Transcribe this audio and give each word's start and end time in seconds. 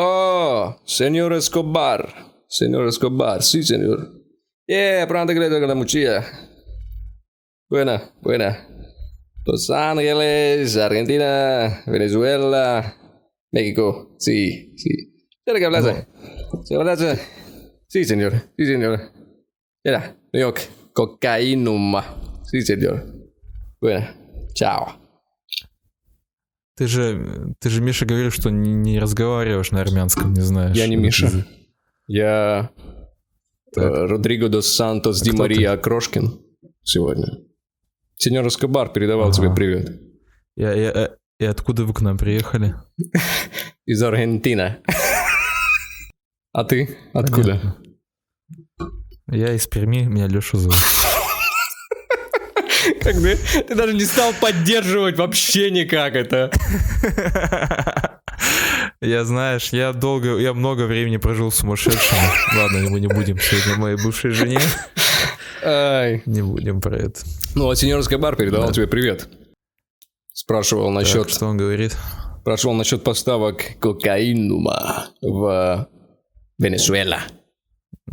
Oh, 0.00 0.76
señor 0.84 1.32
Escobar. 1.32 2.08
Señor 2.46 2.86
Escobar, 2.86 3.42
sí, 3.42 3.64
señor. 3.64 4.12
Yeah, 4.68 5.08
pronto 5.08 5.32
creo 5.32 5.50
que 5.50 5.66
la 5.66 5.74
mochila. 5.74 6.24
Buena, 7.68 8.14
buena. 8.22 8.64
Los 9.44 9.68
Ángeles, 9.70 10.76
Argentina, 10.76 11.82
Venezuela, 11.84 12.94
México. 13.50 14.14
Sí, 14.20 14.72
sí. 14.76 14.90
¿Tiene 15.44 15.58
que 15.58 15.66
hablarse? 15.66 16.06
¿Se 16.62 16.76
hablarse? 16.76 17.18
Sí, 17.88 18.04
señor. 18.04 18.34
Sí, 18.56 18.66
señor. 18.66 19.00
Era, 19.82 20.16
New 20.32 20.40
York. 20.40 20.60
Cocaínuma. 20.92 22.40
Sí, 22.44 22.62
señor. 22.62 23.04
Buena. 23.80 24.14
chao. 24.54 25.07
Ты 26.78 26.86
же, 26.86 27.56
ты 27.58 27.70
же, 27.70 27.82
Миша, 27.82 28.06
говорил, 28.06 28.30
что 28.30 28.50
не, 28.50 28.72
не 28.72 29.00
разговариваешь 29.00 29.72
на 29.72 29.80
армянском, 29.80 30.32
не 30.32 30.42
знаешь. 30.42 30.76
Я 30.76 30.86
не 30.86 30.94
Миша. 30.94 31.44
Я 32.06 32.70
э, 33.74 33.80
Родриго 33.80 34.48
дос 34.48 34.68
Сантос 34.68 35.20
а 35.20 35.24
Ди 35.24 35.32
Мария 35.32 35.74
ты? 35.74 35.82
Крошкин 35.82 36.40
сегодня. 36.84 37.26
Сеньор 38.14 38.46
Эскобар 38.46 38.92
передавал 38.92 39.30
ага. 39.30 39.36
тебе 39.36 39.52
привет. 39.52 40.00
Я, 40.54 40.72
я, 40.72 40.92
я, 40.92 41.10
и 41.40 41.44
откуда 41.46 41.84
вы 41.84 41.92
к 41.94 42.00
нам 42.00 42.16
приехали? 42.16 42.76
Из 43.84 44.00
Аргентины. 44.00 44.76
А 46.52 46.64
ты? 46.64 46.96
Откуда? 47.12 47.76
Я 49.26 49.52
из 49.52 49.66
Перми, 49.66 50.04
меня 50.04 50.28
Леша 50.28 50.58
зовут. 50.58 50.78
Как 53.02 53.16
бы 53.16 53.38
ты 53.66 53.74
даже 53.74 53.94
не 53.94 54.04
стал 54.04 54.32
поддерживать 54.40 55.16
вообще 55.16 55.70
никак 55.70 56.14
это. 56.16 56.50
Я, 59.00 59.24
знаешь, 59.24 59.68
я 59.72 59.92
долго, 59.92 60.38
я 60.38 60.54
много 60.54 60.82
времени 60.82 61.18
прожил 61.18 61.52
сумасшедшим. 61.52 62.18
Ладно, 62.56 62.90
мы 62.90 62.98
не 63.00 63.06
будем 63.06 63.38
сегодня 63.38 63.76
моей 63.76 63.96
бывшей 63.96 64.30
жене. 64.30 64.58
Ай. 65.64 66.22
Не 66.26 66.42
будем 66.42 66.80
про 66.80 66.96
это. 66.96 67.20
Ну, 67.54 67.70
а 67.70 67.76
сеньор 67.76 68.02
Скобар 68.02 68.36
передавал 68.36 68.68
да. 68.68 68.74
тебе 68.74 68.86
привет. 68.86 69.28
Спрашивал 70.32 70.90
насчет... 70.90 71.22
Так, 71.22 71.30
что 71.30 71.46
он 71.46 71.56
говорит? 71.56 71.96
Спрашивал 72.40 72.74
насчет 72.74 73.04
поставок 73.04 73.78
кокаинума 73.80 75.08
в 75.20 75.88
Венесуэла. 76.58 77.20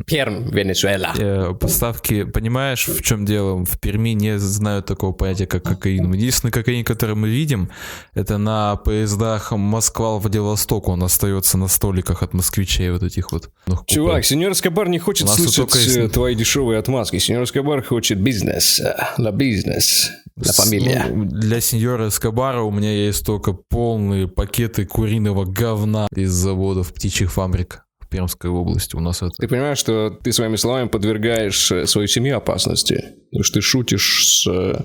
Перм, 0.05 0.49
Венесуэла. 0.49 1.13
Э, 1.17 1.53
поставки, 1.59 2.23
понимаешь, 2.23 2.88
в 2.88 3.01
чем 3.01 3.25
дело? 3.25 3.63
В 3.63 3.79
Перми 3.79 4.09
не 4.09 4.38
знают 4.39 4.85
такого 4.85 5.13
понятия, 5.13 5.47
как 5.47 5.63
кокаин. 5.63 6.13
Единственный 6.13 6.51
кокаин, 6.51 6.83
который 6.83 7.15
мы 7.15 7.29
видим, 7.29 7.69
это 8.13 8.38
на 8.38 8.75
поездах 8.75 9.51
Москва-Владивосток. 9.51 10.88
Он 10.88 11.03
остается 11.03 11.57
на 11.57 11.67
столиках 11.67 12.23
от 12.23 12.33
москвичей 12.33 12.91
вот 12.91 13.03
этих 13.03 13.31
вот. 13.31 13.49
Ну, 13.67 13.77
Чувак, 13.85 14.25
сеньор 14.25 14.55
Скобар 14.55 14.89
не 14.89 14.99
хочет 14.99 15.29
слышать 15.29 15.75
есть... 15.75 15.97
Э, 15.97 16.09
твои 16.09 16.35
дешевые 16.35 16.79
отмазки. 16.79 17.17
Сеньор 17.17 17.47
Скобар 17.47 17.83
хочет 17.83 18.19
бизнес. 18.19 18.81
На 19.17 19.31
бизнес. 19.31 20.11
На 20.35 20.51
фамилия. 20.51 21.05
Ну, 21.09 21.23
для 21.25 21.61
сеньора 21.61 22.09
Эскобара 22.09 22.61
у 22.61 22.71
меня 22.71 22.91
есть 22.91 23.25
только 23.25 23.53
полные 23.53 24.27
пакеты 24.27 24.85
куриного 24.85 25.45
говна 25.45 26.07
из 26.13 26.31
заводов 26.31 26.93
птичьих 26.93 27.31
фабрик. 27.31 27.84
Пермской 28.16 28.49
области 28.49 28.95
у 28.95 28.99
нас 28.99 29.21
это... 29.21 29.31
Ты 29.38 29.47
понимаешь, 29.47 29.77
что 29.77 30.09
ты 30.09 30.31
своими 30.31 30.55
словами 30.55 30.88
подвергаешь 30.88 31.72
э, 31.72 31.85
свою 31.85 32.07
семью 32.07 32.38
опасности? 32.38 33.03
Потому 33.31 33.44
что 33.44 33.53
ты 33.56 33.62
шутишь 33.62 34.28
с... 34.28 34.47
Э, 34.47 34.81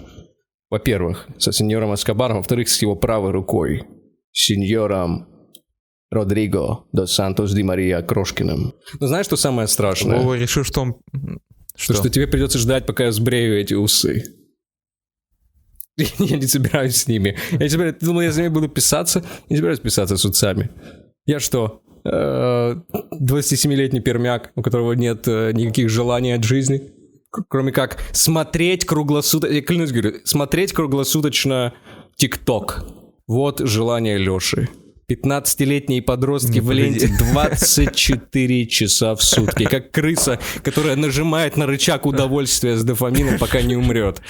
во-первых, 0.68 1.28
со 1.38 1.52
сеньором 1.52 1.94
Эскобаром, 1.94 2.38
во-вторых, 2.38 2.68
с 2.68 2.82
его 2.82 2.96
правой 2.96 3.30
рукой. 3.30 3.84
Сеньором 4.32 5.28
Родриго 6.10 6.86
до 6.92 7.06
Сантос 7.06 7.52
Ди 7.52 7.62
Мария 7.62 8.02
Крошкиным. 8.02 8.74
Но 8.98 9.06
знаешь, 9.06 9.26
что 9.26 9.36
самое 9.36 9.68
страшное? 9.68 10.18
Вова 10.18 10.34
решил, 10.34 10.64
что 10.64 10.82
он... 10.82 10.96
Что? 11.76 11.94
что 11.94 12.10
тебе 12.10 12.26
придется 12.26 12.58
ждать, 12.58 12.84
пока 12.84 13.04
я 13.04 13.12
сбрею 13.12 13.58
эти 13.58 13.74
усы. 13.74 14.24
Я 16.18 16.36
не 16.36 16.46
собираюсь 16.46 16.96
с 16.96 17.06
ними. 17.06 17.36
Я 17.52 17.58
не 17.58 17.68
собираюсь... 17.68 17.96
Ты 17.98 18.06
думал, 18.06 18.22
я 18.22 18.32
с 18.32 18.36
ними 18.36 18.48
буду 18.48 18.68
писаться? 18.68 19.20
Я 19.20 19.46
не 19.50 19.56
собираюсь 19.56 19.80
писаться 19.80 20.16
с 20.16 20.24
усами. 20.24 20.70
Я 21.26 21.40
что, 21.40 21.82
27-летний 22.04 24.00
э, 24.00 24.02
пермяк, 24.02 24.52
у 24.54 24.62
которого 24.62 24.92
нет 24.92 25.26
э, 25.26 25.52
никаких 25.52 25.88
желаний 25.88 26.32
от 26.32 26.44
жизни, 26.44 26.92
кроме 27.48 27.72
как 27.72 27.98
смотреть 28.12 28.84
круглосуточно, 28.84 29.54
я 29.54 29.62
клянусь, 29.62 29.92
говорю, 29.92 30.14
смотреть 30.24 30.72
круглосуточно 30.72 31.74
ТикТок. 32.16 32.86
Вот 33.26 33.60
желание 33.60 34.18
Леши. 34.18 34.68
15-летние 35.10 36.02
подростки 36.02 36.52
Не 36.52 36.60
в 36.60 36.70
ленте 36.70 37.08
24 37.32 38.66
часа 38.66 39.14
в 39.14 39.22
сутки. 39.22 39.64
Как 39.64 39.90
крыса, 39.90 40.38
которая 40.62 40.96
нажимает 40.96 41.56
на 41.56 41.66
рычаг 41.66 42.06
удовольствия 42.06 42.76
с 42.76 42.84
дофамином, 42.84 43.38
пока 43.38 43.60
не 43.62 43.76
умрет. 43.76 44.20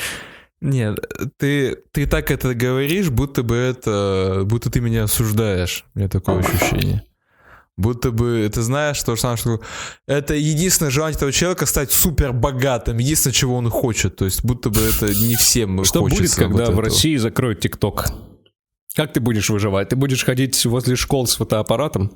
Нет, 0.63 0.99
ты, 1.39 1.77
ты 1.93 2.07
так 2.07 2.31
это 2.31 2.55
говоришь, 2.55 3.11
будто 3.11 3.43
бы 3.43 3.57
это, 3.57 4.43
будто 4.45 4.71
ты 4.71 4.81
меня 4.81 5.05
осуждаешь. 5.05 5.85
У 5.95 5.99
меня 5.99 6.09
такое 6.09 6.41
ощущение. 6.41 7.03
Будто 7.81 8.11
бы 8.11 8.51
ты 8.53 8.63
знаешь 8.63 9.03
то 9.03 9.15
же 9.15 9.21
самое, 9.21 9.37
что 9.39 9.61
это 10.07 10.35
единственное 10.35 10.91
желание 10.91 11.17
этого 11.17 11.33
человека 11.33 11.67
стать 11.67 11.91
супер 11.91 12.33
богатым, 12.33 12.99
единственное, 12.99 13.35
чего 13.35 13.57
он 13.57 13.71
хочет. 13.71 14.17
То 14.17 14.27
есть, 14.27 14.45
будто 14.45 14.71
бы 14.71 14.81
это 14.81 15.15
не 15.15 15.37
всем 15.37 15.85
Что 15.85 16.03
будет, 16.03 16.35
когда 16.35 16.67
вот 16.67 16.75
в 16.75 16.81
России 16.81 17.17
закроют 17.17 17.61
ТикТок? 17.61 18.07
Как 18.95 19.13
ты 19.13 19.21
будешь 19.21 19.49
выживать? 19.51 19.89
Ты 19.89 19.97
будешь 19.97 20.25
ходить 20.25 20.65
возле 20.67 20.97
школ 20.97 21.27
с 21.27 21.37
фотоаппаратом? 21.37 22.13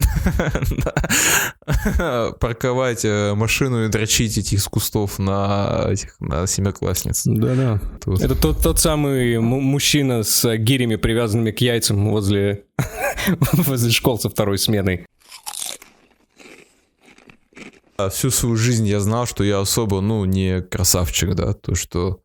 Парковать 2.40 3.04
э, 3.04 3.34
машину 3.34 3.84
и 3.84 3.88
дрочить 3.88 4.38
этих 4.38 4.64
кустов 4.64 5.18
на 5.18 5.86
этих 5.88 6.14
на 6.20 6.46
семиклассниц. 6.46 7.22
Да-да. 7.26 7.80
Это 8.20 8.34
тот, 8.34 8.62
тот 8.62 8.78
самый 8.78 9.38
мужчина 9.38 10.22
с 10.22 10.56
гирями, 10.56 10.96
привязанными 10.96 11.50
к 11.50 11.60
яйцам 11.60 12.10
возле, 12.10 12.64
возле 13.52 13.90
школ 13.90 14.18
со 14.18 14.28
второй 14.28 14.58
сменой. 14.58 15.06
А 17.96 18.08
всю 18.08 18.30
свою 18.30 18.56
жизнь 18.56 18.86
я 18.86 19.00
знал, 19.00 19.26
что 19.26 19.44
я 19.44 19.60
особо, 19.60 20.00
ну, 20.00 20.24
не 20.24 20.62
красавчик, 20.62 21.34
да, 21.34 21.52
то, 21.52 21.74
что 21.74 22.22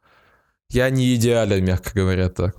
я 0.70 0.90
не 0.90 1.14
идеален, 1.16 1.66
мягко 1.66 1.92
говоря, 1.94 2.30
так. 2.30 2.56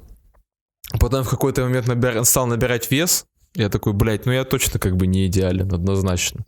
Потом 1.00 1.25
в 1.25 1.31
какой-то 1.31 1.62
момент 1.62 1.87
набир... 1.87 2.25
стал 2.25 2.47
набирать 2.47 2.91
вес, 2.91 3.26
я 3.54 3.69
такой, 3.69 3.94
блядь, 3.94 4.26
ну 4.26 4.32
я 4.32 4.44
точно 4.44 4.78
как 4.78 4.97
бы 4.97 5.06
не 5.06 5.26
идеален, 5.26 5.72
однозначно. 5.72 6.44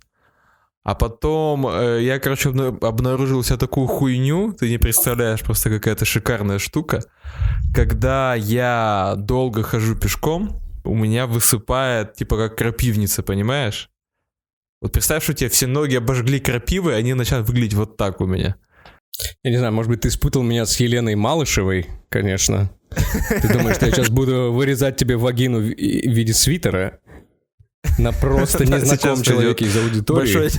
А 0.84 0.94
потом 0.94 1.66
э, 1.66 2.02
я, 2.02 2.18
короче, 2.18 2.50
обнаружил 2.50 3.42
себе 3.42 3.58
такую 3.58 3.86
хуйню, 3.86 4.52
ты 4.52 4.70
не 4.70 4.78
представляешь, 4.78 5.42
просто 5.42 5.70
какая-то 5.70 6.04
шикарная 6.04 6.58
штука. 6.58 7.02
Когда 7.74 8.34
я 8.34 9.14
долго 9.16 9.62
хожу 9.62 9.96
пешком, 9.96 10.60
у 10.88 10.94
меня 10.94 11.26
высыпает, 11.26 12.14
типа, 12.14 12.36
как 12.36 12.58
крапивница, 12.58 13.22
понимаешь? 13.22 13.90
Вот 14.80 14.92
представь, 14.92 15.24
что 15.24 15.34
тебе 15.34 15.50
все 15.50 15.66
ноги 15.66 15.96
обожгли 15.96 16.40
крапивой, 16.40 16.96
они 16.96 17.14
начинают 17.14 17.48
выглядеть 17.48 17.74
вот 17.74 17.96
так 17.96 18.20
у 18.20 18.26
меня. 18.26 18.56
Я 19.42 19.50
не 19.50 19.56
знаю, 19.56 19.72
может 19.72 19.90
быть, 19.90 20.00
ты 20.00 20.10
спутал 20.10 20.42
меня 20.42 20.64
с 20.64 20.78
Еленой 20.78 21.16
Малышевой, 21.16 21.86
конечно. 22.08 22.70
Ты 22.90 23.52
думаешь, 23.52 23.76
что 23.76 23.86
я 23.86 23.92
сейчас 23.92 24.08
буду 24.08 24.52
вырезать 24.52 24.96
тебе 24.96 25.16
вагину 25.16 25.58
в 25.58 25.62
виде 25.62 26.32
свитера? 26.32 27.00
На 27.98 28.12
просто 28.12 28.64
незнакомом 28.66 29.22
человеке 29.22 29.64
из 29.66 29.76
аудитории. 29.76 30.34
Большой, 30.34 30.50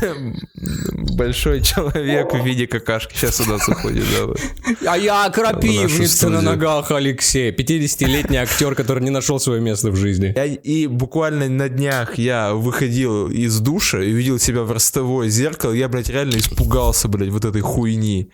большой 1.16 1.62
человек 1.62 2.34
в 2.34 2.46
виде 2.46 2.68
какашки 2.68 3.16
сейчас 3.16 3.38
сюда 3.38 3.58
заходит. 3.58 4.06
Да. 4.12 4.94
А 4.94 4.98
я 4.98 5.30
крапивница 5.30 6.30
на 6.30 6.42
ногах, 6.42 6.92
Алексей. 6.92 7.52
50-летний 7.52 8.38
актер, 8.38 8.76
который 8.76 9.04
не 9.04 9.10
нашел 9.10 9.40
свое 9.40 9.62
место 9.62 9.92
в 9.92 9.96
жизни. 9.96 10.34
Я, 10.36 10.46
и 10.46 10.88
буквально 10.88 11.48
на 11.50 11.70
днях 11.70 12.18
я 12.18 12.54
выходил 12.54 13.30
из 13.30 13.60
душа 13.60 14.02
и 14.02 14.12
видел 14.12 14.40
себя 14.40 14.64
в 14.64 14.72
ростовое 14.72 15.30
зеркало. 15.30 15.74
Я, 15.74 15.88
блядь, 15.88 16.10
реально 16.10 16.38
испугался, 16.38 17.08
блядь, 17.08 17.30
вот 17.30 17.46
этой 17.46 17.62
хуйни. 17.62 18.32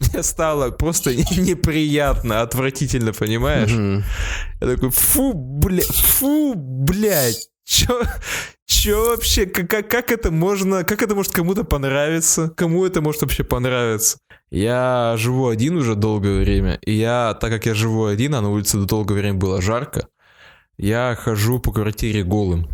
Мне 0.00 0.22
стало 0.22 0.70
просто 0.70 1.14
неприятно, 1.14 2.42
отвратительно, 2.42 3.12
понимаешь? 3.12 3.70
Mm-hmm. 3.70 4.02
Я 4.60 4.66
такой, 4.66 4.90
фу, 4.90 5.32
бля, 5.34 5.82
фу, 5.82 6.54
блядь, 6.54 7.48
чё, 7.68 8.02
чё 8.66 9.10
вообще, 9.10 9.46
как, 9.46 9.88
как 9.88 10.10
это 10.10 10.30
можно, 10.30 10.84
как 10.84 11.02
это 11.02 11.14
может 11.14 11.32
кому-то 11.32 11.64
понравиться? 11.64 12.50
Кому 12.56 12.86
это 12.86 13.00
может 13.02 13.22
вообще 13.22 13.44
понравиться? 13.44 14.18
Я 14.50 15.14
живу 15.18 15.48
один 15.48 15.76
уже 15.76 15.94
долгое 15.94 16.40
время, 16.40 16.78
и 16.80 16.92
я, 16.92 17.36
так 17.38 17.50
как 17.50 17.66
я 17.66 17.74
живу 17.74 18.06
один, 18.06 18.34
а 18.34 18.40
на 18.40 18.48
улице 18.50 18.78
долгое 18.78 19.14
время 19.14 19.38
было 19.38 19.60
жарко, 19.60 20.08
я 20.78 21.14
хожу 21.20 21.58
по 21.58 21.70
квартире 21.70 22.22
голым. 22.24 22.66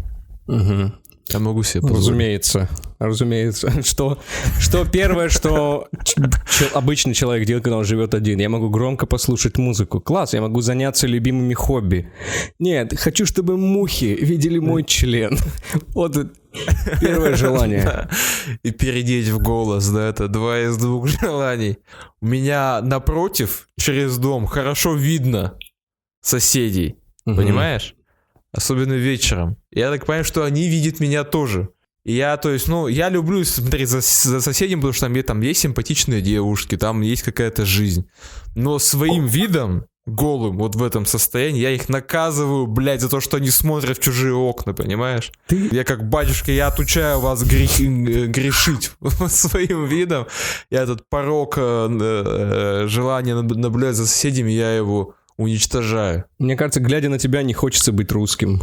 Угу. 0.47 0.93
Я 1.29 1.39
могу 1.39 1.63
себе 1.63 1.81
позволить. 1.81 2.07
Разумеется, 2.07 2.69
разумеется. 2.99 3.83
Что, 3.83 4.19
что 4.61 4.85
первое, 4.85 5.29
что 5.29 5.89
обычный 6.75 7.15
человек 7.15 7.47
делает, 7.47 7.65
когда 7.65 7.79
он 7.79 7.85
живет 7.85 8.15
один? 8.15 8.39
Я 8.39 8.49
могу 8.49 8.69
громко 8.69 9.07
послушать 9.07 9.57
музыку. 9.57 10.01
Класс, 10.01 10.35
я 10.35 10.43
могу 10.43 10.61
заняться 10.61 11.07
любимыми 11.07 11.55
хобби. 11.55 12.13
Нет, 12.59 12.99
хочу, 12.99 13.25
чтобы 13.25 13.57
мухи 13.57 14.17
видели 14.21 14.59
мой 14.59 14.85
член. 14.85 15.39
Вот 15.95 16.17
первое 17.01 17.37
желание. 17.37 18.09
И 18.63 18.71
передеть 18.71 19.29
в 19.29 19.39
голос, 19.39 19.89
да, 19.89 20.09
это 20.09 20.29
два 20.29 20.61
из 20.61 20.77
двух 20.77 21.09
желаний. 21.09 21.79
У 22.21 22.27
меня 22.27 22.81
напротив, 22.83 23.69
через 23.79 24.19
дом, 24.19 24.47
хорошо 24.47 24.95
видно 24.95 25.57
соседей, 26.21 26.97
понимаешь? 27.25 27.95
Особенно 28.55 28.93
вечером. 28.95 29.57
Я 29.71 29.91
так 29.91 30.07
понимаю, 30.07 30.25
что 30.25 30.45
они 30.45 30.69
видят 30.69 31.01
меня 31.01 31.25
тоже. 31.25 31.69
Я, 32.05 32.37
то 32.37 32.51
есть, 32.51 32.69
ну, 32.69 32.87
я 32.87 33.09
люблю 33.09 33.43
смотреть 33.45 33.89
за, 33.89 34.01
за 34.01 34.41
соседям, 34.41 34.81
потому 34.81 34.93
что 34.93 35.07
там, 35.07 35.23
там 35.23 35.41
есть 35.41 35.61
симпатичные 35.61 36.21
девушки, 36.21 36.77
там 36.77 37.01
есть 37.01 37.23
какая-то 37.23 37.65
жизнь. 37.65 38.07
Но 38.55 38.79
своим 38.79 39.25
видом, 39.27 39.87
голым, 40.07 40.59
вот 40.59 40.77
в 40.77 40.83
этом 40.83 41.07
состоянии, 41.07 41.63
я 41.63 41.71
их 41.71 41.89
наказываю, 41.89 42.67
блядь, 42.67 43.01
за 43.01 43.09
то, 43.09 43.21
что 43.21 43.39
они 43.39 43.49
смотрят 43.49 43.97
в 43.97 44.03
чужие 44.03 44.35
окна, 44.35 44.75
понимаешь? 44.75 45.33
Ты- 45.47 45.71
Я 45.73 45.83
как 45.85 46.07
батюшка, 46.07 46.53
я 46.53 46.67
отучаю 46.67 47.21
вас 47.21 47.43
грех- 47.43 47.81
э, 47.81 48.27
грешить 48.27 48.91
своим 49.29 49.87
видом. 49.87 50.27
Я 50.71 50.83
этот 50.83 51.09
порог 51.09 51.55
э, 51.57 51.89
э, 51.91 52.87
желания 52.87 53.35
наб- 53.35 53.57
наблюдать 53.57 53.97
за 53.97 54.07
соседями, 54.07 54.53
я 54.53 54.77
его 54.77 55.15
уничтожаю. 55.37 56.25
Мне 56.39 56.57
кажется, 56.57 56.81
глядя 56.81 57.09
на 57.09 57.19
тебя, 57.19 57.43
не 57.43 57.55
хочется 57.55 57.93
быть 57.93 58.11
русским. 58.13 58.63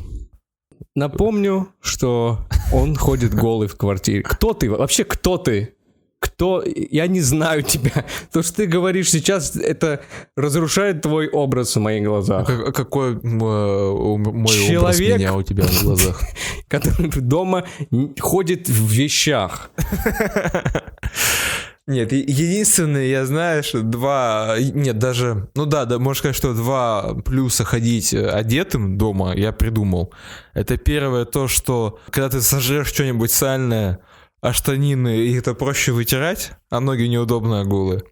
Напомню, 0.96 1.70
что 1.82 2.40
он 2.74 2.96
ходит 2.96 3.34
голый 3.34 3.68
в 3.68 3.76
квартире. 3.78 4.24
Кто 4.24 4.54
ты? 4.54 4.70
Вообще, 4.70 5.04
кто 5.04 5.38
ты? 5.38 5.76
Кто? 6.20 6.64
Я 6.66 7.08
не 7.08 7.20
знаю 7.22 7.64
тебя. 7.64 8.06
То, 8.32 8.44
что 8.44 8.58
ты 8.58 8.66
говоришь 8.68 9.10
сейчас, 9.10 9.56
это 9.56 10.02
разрушает 10.38 11.02
твой 11.02 11.28
образ 11.30 11.76
в 11.76 11.80
моих 11.80 12.04
глазах. 12.04 12.46
Как- 12.46 12.68
а 12.68 12.72
какой 12.72 13.14
м, 13.14 13.44
э, 13.44 13.92
мой 14.18 14.76
образ 14.78 14.98
Человек. 14.98 15.18
меня 15.18 15.34
у 15.34 15.42
тебя 15.42 15.64
в 15.64 15.84
глазах? 15.84 16.22
Который 16.68 17.10
дома 17.22 17.66
ходит 18.20 18.70
в 18.70 18.88
вещах. 18.92 19.72
Нет, 21.88 22.12
единственное, 22.12 23.08
я 23.08 23.26
знаешь, 23.26 23.72
два, 23.74 24.56
нет, 24.60 25.00
даже, 25.00 25.50
ну 25.56 25.66
да, 25.66 25.86
да, 25.86 25.98
можно 25.98 26.20
сказать, 26.20 26.36
что 26.36 26.54
два 26.54 27.16
плюса 27.26 27.64
ходить 27.66 28.14
э, 28.14 28.30
одетым 28.30 29.00
дома 29.00 29.36
я 29.36 29.52
придумал. 29.52 30.14
Это 30.54 30.78
первое 30.78 31.26
то, 31.26 31.48
что 31.48 32.00
когда 32.12 32.30
ты 32.30 32.42
сожрешь 32.42 32.88
что-нибудь 32.88 33.32
сальное, 33.32 34.00
а 34.42 34.54
штанины, 34.54 35.18
их 35.18 35.40
это 35.40 35.56
проще 35.56 35.92
вытирать, 35.92 36.52
а 36.70 36.80
ноги 36.80 37.04
неудобно 37.04 37.66
голые. 37.66 38.04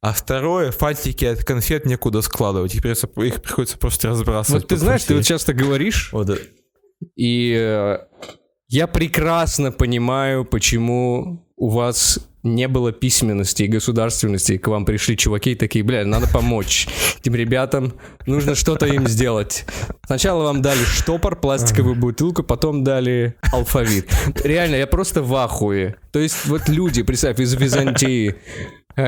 А 0.00 0.14
второе, 0.14 0.70
фантики 0.70 1.26
от 1.26 1.44
конфет 1.44 1.84
некуда 1.84 2.22
складывать, 2.22 2.74
их 2.74 2.80
приходится, 2.80 3.06
их 3.22 3.42
приходится 3.42 3.76
просто 3.76 4.08
разбрасывать. 4.08 4.62
Вот 4.62 4.68
ты 4.68 4.76
знаешь, 4.78 5.04
ты 5.04 5.14
вот 5.14 5.24
часто 5.24 5.52
говоришь, 5.52 6.10
Вот, 6.12 6.28
да. 6.28 6.36
и 7.14 7.54
э, 7.54 7.98
я 8.68 8.86
прекрасно 8.86 9.70
понимаю, 9.70 10.46
почему 10.46 11.46
у 11.56 11.68
вас 11.68 12.26
не 12.42 12.68
было 12.68 12.92
письменности 12.92 13.64
и 13.64 13.68
государственности, 13.68 14.52
и 14.52 14.58
к 14.58 14.68
вам 14.68 14.84
пришли 14.84 15.16
чуваки 15.16 15.52
и 15.52 15.54
такие, 15.54 15.84
бля, 15.84 16.04
надо 16.04 16.26
помочь 16.28 16.88
этим 17.20 17.34
ребятам, 17.34 17.94
нужно 18.26 18.54
что-то 18.54 18.86
им 18.86 19.06
сделать. 19.06 19.64
Сначала 20.06 20.44
вам 20.44 20.62
дали 20.62 20.82
штопор, 20.84 21.36
пластиковую 21.36 21.96
бутылку, 21.96 22.42
потом 22.42 22.84
дали 22.84 23.34
алфавит. 23.52 24.10
Реально, 24.42 24.76
я 24.76 24.86
просто 24.86 25.22
в 25.22 25.34
ахуе. 25.34 25.96
То 26.12 26.18
есть 26.18 26.46
вот 26.46 26.68
люди, 26.68 27.02
представь, 27.02 27.38
из 27.40 27.54
Византии, 27.54 28.36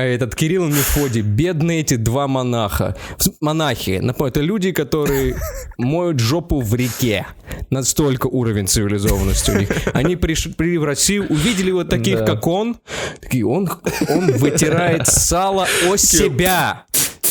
этот 0.01 0.35
Кирилл 0.35 0.65
и 0.67 0.69
Мефодий, 0.69 1.21
бедные 1.21 1.81
эти 1.81 1.95
два 1.95 2.27
монаха. 2.27 2.95
Монахи, 3.41 3.99
напомню, 4.01 4.31
это 4.31 4.41
люди, 4.41 4.71
которые 4.71 5.35
моют 5.77 6.19
жопу 6.19 6.61
в 6.61 6.73
реке. 6.75 7.27
Настолько 7.69 8.27
уровень 8.27 8.67
цивилизованности 8.67 9.51
у 9.51 9.59
них. 9.59 9.69
Они 9.93 10.15
пришли 10.15 10.77
в 10.77 10.83
Россию, 10.83 11.27
увидели 11.29 11.71
вот 11.71 11.89
таких, 11.89 12.19
Да. 12.19 12.25
как 12.25 12.47
он. 12.47 12.77
Такие, 13.21 13.45
он, 13.45 13.69
он 14.09 14.31
вытирает 14.33 15.07
сало 15.07 15.67
о 15.89 15.97
себя. 15.97 16.85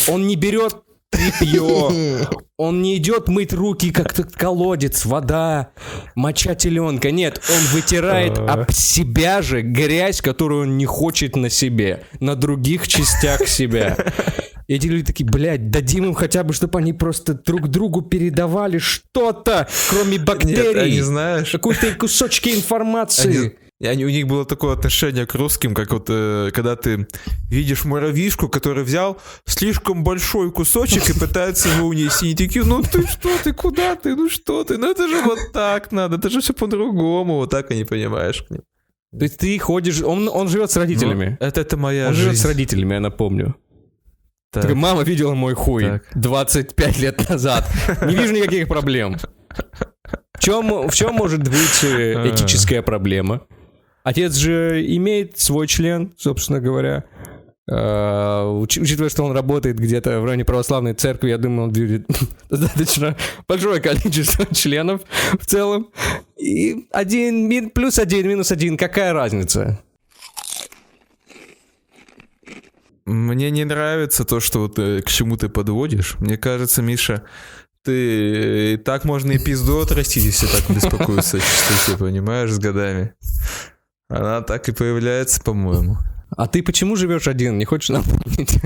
Он 0.08 0.26
не 0.26 0.36
берет 0.36 0.76
тряпье. 1.12 2.26
Он 2.56 2.80
не 2.82 2.96
идет 2.96 3.28
мыть 3.28 3.52
руки, 3.52 3.90
как 3.90 4.12
тот 4.12 4.32
колодец, 4.32 5.04
вода, 5.04 5.70
моча 6.14 6.54
теленка. 6.54 7.10
Нет, 7.10 7.40
он 7.48 7.74
вытирает 7.74 8.38
об 8.38 8.70
себя 8.70 9.42
же 9.42 9.62
грязь, 9.62 10.20
которую 10.20 10.62
он 10.62 10.78
не 10.78 10.86
хочет 10.86 11.34
на 11.34 11.50
себе, 11.50 12.04
на 12.20 12.36
других 12.36 12.86
частях 12.86 13.48
себя. 13.48 13.96
И 14.68 14.74
эти 14.74 14.86
люди 14.86 15.06
такие, 15.06 15.28
блядь, 15.28 15.70
дадим 15.70 16.04
им 16.04 16.14
хотя 16.14 16.44
бы, 16.44 16.52
чтобы 16.52 16.78
они 16.78 16.92
просто 16.92 17.34
друг 17.34 17.68
другу 17.68 18.02
передавали 18.02 18.78
что-то, 18.78 19.68
кроме 19.90 20.18
Нет, 20.18 20.24
бактерий. 20.24 20.80
они, 20.82 21.00
знаешь, 21.00 21.50
Какие-то 21.50 21.98
кусочки 21.98 22.50
информации. 22.50 23.38
Они- 23.38 23.50
и 23.82 23.86
они- 23.86 24.04
у 24.04 24.08
них 24.08 24.26
было 24.28 24.44
такое 24.44 24.74
отношение 24.74 25.26
к 25.26 25.34
русским, 25.34 25.74
как 25.74 25.90
вот 25.92 26.06
э, 26.08 26.50
когда 26.54 26.76
ты 26.76 27.06
видишь 27.50 27.84
муравьишку, 27.84 28.48
который 28.48 28.84
взял 28.84 29.16
слишком 29.44 30.04
большой 30.04 30.52
кусочек 30.52 31.10
и 31.10 31.18
пытается 31.18 31.68
его 31.68 31.88
унести. 31.88 32.30
И 32.30 32.34
такие, 32.36 32.64
ну 32.64 32.82
ты 32.82 33.06
что, 33.06 33.28
ты 33.42 33.52
куда 33.52 33.96
ты, 33.96 34.14
ну 34.14 34.28
что 34.30 34.62
ты, 34.64 34.78
ну 34.78 34.90
это 34.90 35.08
же 35.08 35.20
вот 35.22 35.38
так 35.52 35.90
надо, 35.92 36.16
это 36.16 36.30
же 36.30 36.40
все 36.40 36.52
по-другому, 36.52 37.34
вот 37.34 37.50
так 37.50 37.70
и 37.72 37.76
не 37.76 37.84
понимаешь. 37.84 38.44
То 38.48 39.24
есть 39.24 39.38
ты 39.38 39.58
ходишь, 39.58 40.00
он, 40.00 40.28
он 40.28 40.48
живет 40.48 40.70
с 40.70 40.76
родителями. 40.76 41.36
Ну, 41.40 41.46
это, 41.46 41.60
это 41.60 41.76
моя 41.76 42.08
он 42.08 42.14
живет 42.14 42.34
с 42.34 42.36
жизнь. 42.36 42.48
родителями, 42.48 42.94
я 42.94 43.00
напомню. 43.00 43.56
Так. 44.52 44.62
Такая, 44.62 44.76
мама 44.76 45.02
видела 45.02 45.34
мой 45.34 45.54
хуй 45.54 45.82
Так. 45.84 46.02
25 46.14 46.98
лет 47.00 47.28
назад. 47.28 47.68
Не 48.06 48.14
вижу 48.14 48.32
никаких 48.32 48.68
проблем. 48.68 49.16
В 50.34 50.38
чем, 50.38 50.88
в 50.88 50.94
чем 50.94 51.14
может 51.14 51.40
быть 51.40 51.84
э, 51.84 52.14
А. 52.16 52.28
этическая 52.28 52.82
проблема? 52.82 53.40
Отец 54.04 54.34
же 54.34 54.84
имеет 54.96 55.38
свой 55.38 55.66
член, 55.66 56.12
собственно 56.16 56.60
говоря. 56.60 57.04
Уч- 57.68 58.80
Учитывая, 58.80 59.08
что 59.08 59.22
он 59.24 59.32
работает 59.32 59.78
где-то 59.78 60.20
в 60.20 60.24
районе 60.24 60.44
православной 60.44 60.94
церкви, 60.94 61.28
я 61.30 61.38
думаю, 61.38 61.68
он 61.68 61.72
видит 61.72 62.06
достаточно 62.50 63.16
большое 63.46 63.80
количество 63.80 64.46
членов 64.54 65.02
в 65.38 65.46
целом. 65.46 65.88
И 66.36 66.88
один, 66.90 67.48
мин- 67.48 67.70
плюс 67.70 67.98
один, 68.00 68.28
минус 68.28 68.50
один, 68.50 68.76
какая 68.76 69.12
разница? 69.12 69.80
Мне 73.04 73.50
не 73.50 73.64
нравится 73.64 74.24
то, 74.24 74.40
что 74.40 74.60
вот 74.60 74.78
э, 74.78 75.02
к 75.02 75.08
чему 75.08 75.36
ты 75.36 75.48
подводишь. 75.48 76.16
Мне 76.20 76.36
кажется, 76.36 76.82
Миша, 76.82 77.24
ты 77.84 78.74
э, 78.74 78.78
так 78.78 79.04
можно 79.04 79.32
и 79.32 79.38
пизду 79.44 79.80
отрастить, 79.80 80.24
если 80.24 80.46
так 80.46 80.70
беспокоиться 80.74 81.36
о 81.38 81.40
чистоте, 81.40 81.98
понимаешь, 81.98 82.50
с 82.52 82.58
годами. 82.58 83.14
Она 84.16 84.40
так 84.42 84.68
и 84.68 84.72
появляется, 84.72 85.40
по-моему. 85.42 85.96
А 86.36 86.46
ты 86.46 86.62
почему 86.62 86.96
живешь 86.96 87.28
один? 87.28 87.58
Не 87.58 87.64
хочешь 87.66 87.90
напомнить? 87.90 88.58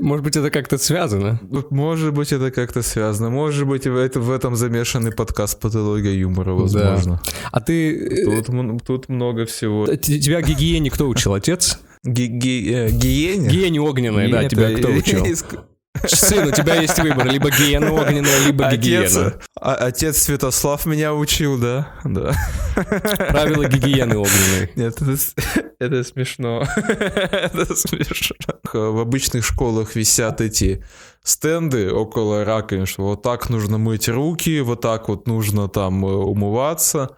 Может 0.00 0.24
быть, 0.24 0.36
это 0.36 0.50
как-то 0.50 0.78
связано? 0.78 1.40
Может 1.70 2.12
быть, 2.14 2.32
это 2.32 2.50
как-то 2.50 2.82
связано. 2.82 3.30
Может 3.30 3.66
быть, 3.66 3.86
это, 3.86 4.20
в 4.20 4.30
этом 4.30 4.56
замешанный 4.56 5.12
подкаст 5.12 5.60
«Патология 5.60 6.14
юмора», 6.14 6.52
возможно. 6.52 7.20
А 7.50 7.60
ты... 7.60 8.24
Тут, 8.24 8.48
м- 8.48 8.80
тут 8.80 9.08
много 9.08 9.44
всего. 9.46 9.86
э, 9.86 9.96
Тебя 9.96 10.40
гигиене 10.42 10.90
кто 10.90 11.08
учил? 11.08 11.34
Отец? 11.34 11.78
Ги- 12.04 12.26
ги- 12.26 12.72
э, 12.74 12.90
Гиене? 12.90 13.48
Гиене 13.48 13.80
огненной, 13.80 14.30
да, 14.30 14.48
тебя 14.48 14.70
э, 14.70 14.76
кто 14.78 14.88
учил? 14.88 15.24
Сын, 16.06 16.48
у 16.48 16.50
тебя 16.50 16.80
есть 16.80 16.98
выбор, 16.98 17.26
либо 17.26 17.50
гиена 17.50 17.92
огненная, 17.92 18.46
либо 18.46 18.70
гигиена. 18.70 19.34
а- 19.60 19.74
отец 19.74 20.18
Святослав 20.22 20.86
меня 20.86 21.14
учил, 21.14 21.58
да? 21.58 21.92
Да. 22.04 22.32
Правила 22.74 23.64
гигиены 23.68 24.16
огненной. 24.16 24.72
Нет, 24.74 25.00
это, 25.00 25.16
это 25.78 26.04
смешно. 26.04 26.66
это 26.76 27.76
смешно. 27.76 28.36
В 28.72 29.00
обычных 29.00 29.44
школах 29.44 29.94
висят 29.94 30.40
эти 30.40 30.84
стенды 31.22 31.92
около 31.92 32.44
раковин, 32.44 32.86
что 32.86 33.02
вот 33.02 33.22
так 33.22 33.48
нужно 33.50 33.78
мыть 33.78 34.08
руки, 34.08 34.60
вот 34.60 34.80
так 34.80 35.08
вот 35.08 35.26
нужно 35.28 35.68
там 35.68 36.04
э, 36.04 36.08
умываться. 36.08 37.10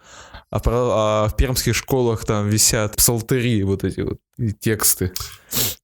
А, 0.50 0.58
про- 0.60 0.90
а 1.24 1.28
в 1.28 1.36
пермских 1.36 1.74
школах 1.74 2.24
там 2.26 2.48
висят 2.48 2.96
псалтыри, 2.96 3.62
вот 3.62 3.82
эти 3.84 4.00
вот 4.00 4.18
и 4.36 4.52
тексты 4.52 5.12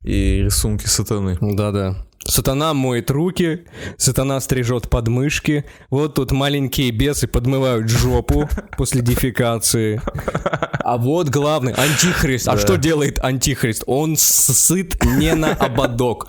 и 0.03 0.43
рисунки 0.45 0.87
сатаны. 0.87 1.39
Да-да. 1.41 1.97
Сатана 2.31 2.75
моет 2.75 3.11
руки, 3.11 3.65
сатана 3.97 4.39
стрижет 4.39 4.89
подмышки, 4.89 5.65
вот 5.91 6.15
тут 6.15 6.31
маленькие 6.31 6.93
бесы 6.93 7.27
подмывают 7.27 7.89
жопу 7.89 8.49
после 8.79 9.03
дефекации. 9.03 10.01
А 10.83 10.97
вот 10.97 11.29
главный, 11.29 11.73
антихрист. 11.73 12.47
А 12.49 12.57
что 12.57 12.77
делает 12.77 13.19
антихрист? 13.19 13.83
Он 13.87 14.17
сыт 14.17 15.03
не 15.05 15.35
на 15.35 15.55
ободок. 15.55 16.29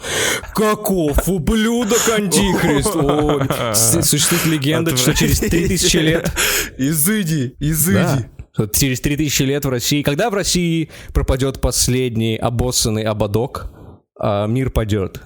Каков 0.56 1.30
ублюдок 1.30 2.02
антихрист! 2.10 4.04
Существует 4.04 4.46
легенда, 4.48 4.98
что 4.98 5.14
через 5.14 5.40
3000 5.40 5.98
лет 5.98 6.32
Изыди, 6.80 7.56
изыди. 7.60 8.26
Через 8.74 9.02
3000 9.02 9.44
лет 9.44 9.66
в 9.66 9.70
России, 9.70 10.02
когда 10.02 10.32
в 10.32 10.34
России 10.34 10.90
пропадет 11.14 11.62
последний 11.62 12.38
обоссанный 12.38 13.04
ободок, 13.04 13.72
а 14.20 14.48
мир 14.48 14.72
падет. 14.72 15.22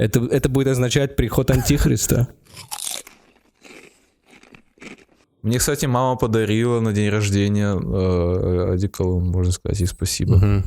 Это, 0.00 0.20
это 0.30 0.48
будет 0.48 0.68
означать 0.68 1.14
приход 1.14 1.50
Антихриста. 1.50 2.28
Мне, 5.42 5.58
кстати, 5.58 5.84
мама 5.84 6.16
подарила 6.16 6.80
на 6.80 6.92
день 6.94 7.10
рождения 7.10 7.74
э, 7.74 8.72
одеколон, 8.74 9.28
можно 9.28 9.52
сказать, 9.52 9.80
и 9.82 9.86
спасибо. 9.86 10.62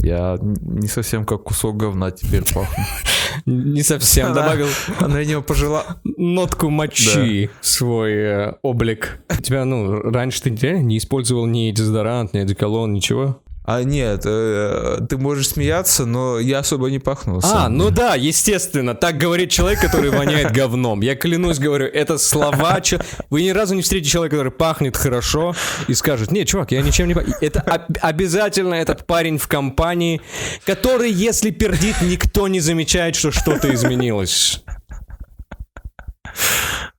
Я 0.00 0.36
н- 0.40 0.56
не 0.80 0.88
совсем 0.88 1.26
как 1.26 1.42
кусок 1.44 1.76
говна 1.76 2.10
теперь 2.10 2.42
пахну. 2.44 2.84
Не 3.46 3.82
совсем 3.82 4.32
добавил 4.34 4.66
Она 5.00 5.22
него 5.22 5.42
пожила. 5.42 5.84
нотку 6.04 6.70
мочи 6.70 7.50
свой 7.60 8.12
э, 8.14 8.52
облик. 8.62 9.20
У 9.30 9.42
тебя, 9.42 9.64
ну, 9.66 10.00
раньше 10.00 10.42
ты 10.42 10.50
не- 10.50 10.82
не 10.82 10.98
использовал 10.98 11.46
ни 11.46 11.70
дезодорант, 11.70 12.32
ни 12.32 12.38
одеколон, 12.38 12.92
ничего? 12.94 13.40
А 13.70 13.82
нет, 13.82 14.22
э, 14.24 14.98
ты 15.10 15.18
можешь 15.18 15.50
смеяться, 15.50 16.06
но 16.06 16.38
я 16.38 16.60
особо 16.60 16.88
не 16.88 16.98
пахну. 16.98 17.34
на 17.34 17.38
А, 17.40 17.42
самом 17.42 17.76
ну 17.76 17.90
да, 17.90 18.14
естественно, 18.14 18.94
так 18.94 19.18
говорит 19.18 19.50
человек, 19.50 19.78
который 19.78 20.08
воняет 20.08 20.52
говном. 20.52 21.02
Я 21.02 21.14
клянусь, 21.14 21.58
говорю, 21.58 21.84
это 21.84 22.16
слова... 22.16 22.80
Вы 23.28 23.42
ни 23.42 23.50
разу 23.50 23.74
не 23.74 23.82
встретите 23.82 24.10
человека, 24.10 24.36
который 24.36 24.52
пахнет 24.52 24.96
хорошо 24.96 25.54
и 25.86 25.92
скажет, 25.92 26.32
нет, 26.32 26.48
чувак, 26.48 26.72
я 26.72 26.80
ничем 26.80 27.08
не 27.08 27.14
пахну. 27.14 27.34
Это 27.42 27.60
об- 27.60 27.98
обязательно 28.00 28.72
этот 28.72 29.04
парень 29.06 29.36
в 29.36 29.46
компании, 29.48 30.22
который, 30.64 31.12
если 31.12 31.50
пердит, 31.50 31.96
никто 32.00 32.48
не 32.48 32.60
замечает, 32.60 33.16
что 33.16 33.30
что-то 33.30 33.74
изменилось. 33.74 34.62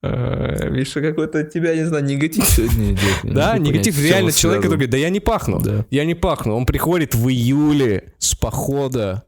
Э, 0.02 0.84
что 0.86 1.02
какой-то 1.02 1.40
от 1.40 1.52
тебя, 1.52 1.76
не 1.76 1.84
знаю, 1.84 2.06
негатив 2.06 2.46
сегодня 2.48 2.92
идет. 2.94 3.02
Да, 3.24 3.58
негатив 3.58 4.02
реально 4.02 4.32
человек, 4.32 4.62
который 4.62 4.76
говорит, 4.76 4.92
да 4.92 4.98
я 4.98 5.10
не 5.10 5.20
пахну, 5.20 5.60
Да. 5.60 5.86
я 5.90 6.06
не 6.06 6.16
пахну. 6.16 6.56
Он 6.56 6.66
приходит 6.66 7.16
в 7.16 7.28
июле 7.28 8.14
с 8.18 8.34
похода, 8.34 9.26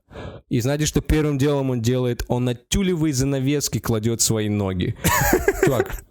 и 0.49 0.59
знаете, 0.61 0.85
что 0.85 1.01
первым 1.01 1.37
делом 1.37 1.69
он 1.71 1.81
делает? 1.81 2.23
Он 2.27 2.45
на 2.45 2.55
тюлевые 2.55 3.13
занавески 3.13 3.79
кладет 3.79 4.21
свои 4.21 4.49
ноги. 4.49 4.95
Чувак, 5.65 6.03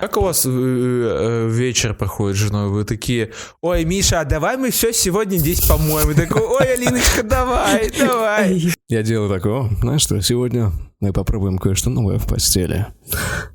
Как 0.00 0.16
у 0.16 0.22
вас 0.22 0.46
э, 0.46 0.50
э, 0.50 1.48
вечер 1.50 1.92
проходит 1.92 2.34
с 2.34 2.40
женой? 2.40 2.70
Вы 2.70 2.84
такие, 2.84 3.32
ой, 3.60 3.84
Миша, 3.84 4.20
а 4.20 4.24
давай 4.24 4.56
мы 4.56 4.70
все 4.70 4.94
сегодня 4.94 5.36
здесь 5.36 5.60
помоем. 5.66 6.10
И 6.10 6.14
такой, 6.14 6.40
ой, 6.40 6.72
Алиночка, 6.72 7.22
давай, 7.22 7.90
давай. 7.98 8.72
Я 8.88 9.02
делаю 9.02 9.28
такое, 9.28 9.68
знаешь 9.82 10.00
что, 10.00 10.18
сегодня 10.22 10.72
мы 11.00 11.12
попробуем 11.12 11.58
кое-что 11.58 11.90
новое 11.90 12.16
в 12.16 12.26
постели. 12.26 12.86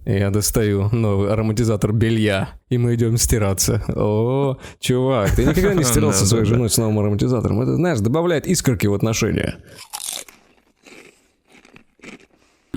Я 0.05 0.29
достаю 0.29 0.89
новый 0.91 1.33
ароматизатор 1.33 1.91
белья, 1.91 2.49
и 2.69 2.77
мы 2.77 2.93
идем 2.93 3.17
стираться. 3.17 3.83
О, 3.87 4.59
чувак, 4.79 5.35
ты 5.35 5.45
никогда 5.45 5.73
не 5.73 5.83
стирался 5.83 6.19
со 6.25 6.27
своей 6.27 6.45
женой 6.45 6.69
с 6.69 6.77
новым 6.77 6.99
ароматизатором. 6.99 7.61
Это, 7.61 7.75
знаешь, 7.75 8.01
добавляет 8.01 8.45
искорки 8.45 8.85
в 8.85 8.93
отношения. 8.93 9.57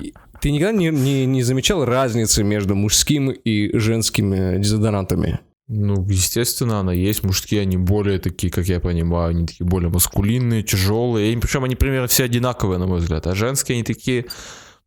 И 0.01 0.11
Ты 0.41 0.51
никогда 0.51 0.77
не, 0.77 0.89
не, 0.89 1.25
не 1.25 1.43
замечал 1.43 1.85
разницы 1.85 2.43
между 2.43 2.75
мужским 2.75 3.29
и 3.29 3.77
женским 3.77 4.33
э, 4.33 4.59
дезодорантами? 4.59 5.39
Ну, 5.67 6.03
естественно, 6.09 6.79
она 6.79 6.93
есть. 6.93 7.23
Мужские, 7.23 7.61
они 7.61 7.77
более 7.77 8.17
такие, 8.17 8.51
как 8.51 8.65
я 8.65 8.79
понимаю, 8.79 9.29
они 9.29 9.45
такие 9.45 9.67
более 9.67 9.89
маскулинные, 9.89 10.63
тяжелые. 10.63 11.31
И, 11.31 11.37
причем 11.37 11.63
они 11.63 11.75
примерно 11.75 12.07
все 12.07 12.23
одинаковые, 12.23 12.79
на 12.79 12.87
мой 12.87 12.99
взгляд. 12.99 13.27
А 13.27 13.35
женские, 13.35 13.75
они 13.75 13.83
такие... 13.83 14.25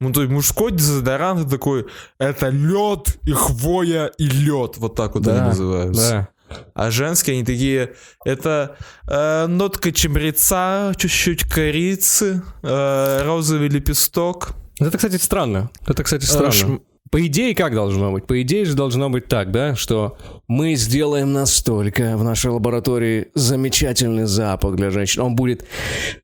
Ну, 0.00 0.12
то 0.12 0.22
есть 0.22 0.32
мужской 0.32 0.72
дезодорант 0.72 1.48
такой, 1.48 1.86
это 2.18 2.48
лед 2.48 3.18
и 3.24 3.30
хвоя 3.30 4.06
и 4.18 4.26
лед. 4.26 4.78
Вот 4.78 4.96
так 4.96 5.14
вот 5.14 5.28
они 5.28 5.40
называются. 5.40 6.10
Да. 6.10 6.28
А 6.74 6.90
женские, 6.90 7.34
они 7.34 7.44
такие, 7.44 7.92
это 8.24 8.76
э, 9.08 9.46
нотка 9.46 9.92
чемреца, 9.92 10.92
чуть-чуть 10.96 11.44
корицы, 11.44 12.42
э, 12.62 13.22
розовый 13.24 13.68
лепесток. 13.68 14.54
Это, 14.80 14.96
кстати, 14.96 15.16
странно. 15.16 15.70
Это, 15.86 16.02
кстати, 16.02 16.24
странно. 16.24 16.80
По 17.10 17.26
идее, 17.26 17.54
как 17.54 17.74
должно 17.74 18.10
быть? 18.10 18.26
По 18.26 18.40
идее 18.40 18.64
же 18.64 18.74
должно 18.74 19.10
быть 19.10 19.28
так, 19.28 19.50
да, 19.50 19.74
что 19.74 20.16
мы 20.48 20.76
сделаем 20.76 21.34
настолько 21.34 22.16
в 22.16 22.24
нашей 22.24 22.50
лаборатории 22.50 23.28
замечательный 23.34 24.24
запах 24.24 24.76
для 24.76 24.90
женщин. 24.90 25.20
Он 25.20 25.36
будет 25.36 25.66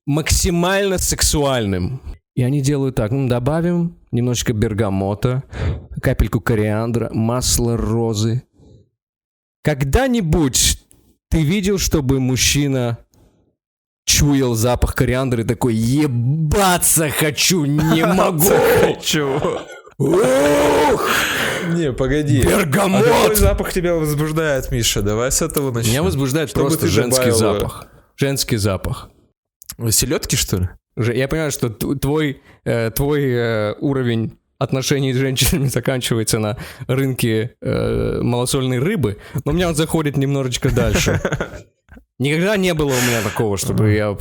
максимально 0.06 0.96
сексуальным. 0.96 2.00
И 2.34 2.42
они 2.42 2.62
делают 2.62 2.94
так, 2.94 3.10
ну, 3.10 3.28
добавим 3.28 3.96
немножечко 4.12 4.52
бергамота, 4.52 5.42
капельку 6.00 6.40
кориандра, 6.40 7.10
масло 7.12 7.76
розы. 7.76 8.44
Когда-нибудь 9.62 10.78
ты 11.30 11.42
видел, 11.42 11.78
чтобы 11.78 12.20
мужчина 12.20 12.98
чуял 14.18 14.54
запах 14.54 14.94
кориандра 14.94 15.42
и 15.42 15.46
такой 15.46 15.74
«Ебаться 15.74 17.08
хочу, 17.10 17.64
не 17.64 18.04
могу!» 18.14 18.50
Чего? 19.00 19.62
Ух, 19.98 21.08
Не, 21.68 21.92
погоди. 21.92 22.40
А 22.42 22.46
Бергамот! 22.46 23.04
какой 23.04 23.36
запах 23.36 23.72
тебя 23.72 23.94
возбуждает, 23.94 24.70
Миша? 24.70 25.02
Давай 25.02 25.30
с 25.30 25.40
этого 25.42 25.70
начнем. 25.72 25.92
Меня 25.92 26.02
возбуждает 26.02 26.50
Чтобы 26.50 26.68
просто 26.68 26.88
женский 26.88 27.30
добавила- 27.30 27.36
запах. 27.60 27.86
Женский 28.16 28.56
запах. 28.56 29.10
Селедки, 29.90 30.36
что 30.36 30.56
ли? 30.56 30.68
Я 31.14 31.28
понимаю, 31.28 31.52
что 31.52 31.68
твой, 31.70 32.42
э, 32.64 32.90
твой 32.90 33.22
э, 33.30 33.74
уровень 33.80 34.36
отношений 34.58 35.12
с 35.12 35.16
женщинами 35.16 35.66
заканчивается 35.68 36.38
на 36.40 36.56
рынке 36.88 37.54
э, 37.60 38.20
малосольной 38.20 38.80
рыбы, 38.80 39.18
но 39.44 39.52
у 39.52 39.54
меня 39.54 39.68
он 39.68 39.76
заходит 39.76 40.16
немножечко 40.16 40.70
дальше. 40.74 41.20
Никогда 42.18 42.56
не 42.56 42.74
было 42.74 42.88
у 42.88 43.08
меня 43.08 43.22
такого, 43.22 43.56
чтобы 43.56 43.92
я... 43.92 44.16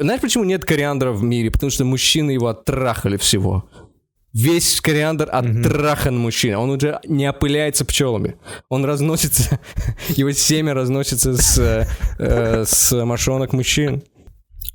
Знаешь, 0.00 0.20
почему 0.20 0.44
нет 0.44 0.64
кориандра 0.64 1.10
в 1.10 1.22
мире? 1.22 1.50
Потому 1.50 1.70
что 1.70 1.84
мужчины 1.84 2.30
его 2.30 2.46
оттрахали 2.46 3.16
всего. 3.16 3.68
Весь 4.32 4.80
кориандр 4.80 5.28
отtraхан 5.30 6.16
мужчина. 6.16 6.60
Он 6.60 6.70
уже 6.70 7.00
не 7.08 7.28
опыляется 7.28 7.84
пчелами. 7.84 8.36
Он 8.68 8.84
разносится, 8.84 9.58
его 10.10 10.30
семя 10.30 10.74
разносится 10.74 11.36
с, 11.36 11.58
э, 11.58 11.86
э, 12.20 12.64
с 12.64 13.04
мошонок 13.04 13.52
мужчин. 13.52 14.04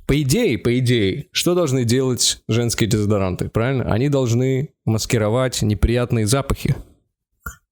По 0.06 0.20
идее, 0.20 0.58
по 0.58 0.78
идее, 0.78 1.28
что 1.32 1.54
должны 1.54 1.84
делать 1.84 2.42
женские 2.46 2.88
дезодоранты, 2.88 3.48
правильно? 3.48 3.90
Они 3.90 4.10
должны 4.10 4.74
маскировать 4.84 5.62
неприятные 5.62 6.26
запахи. 6.26 6.76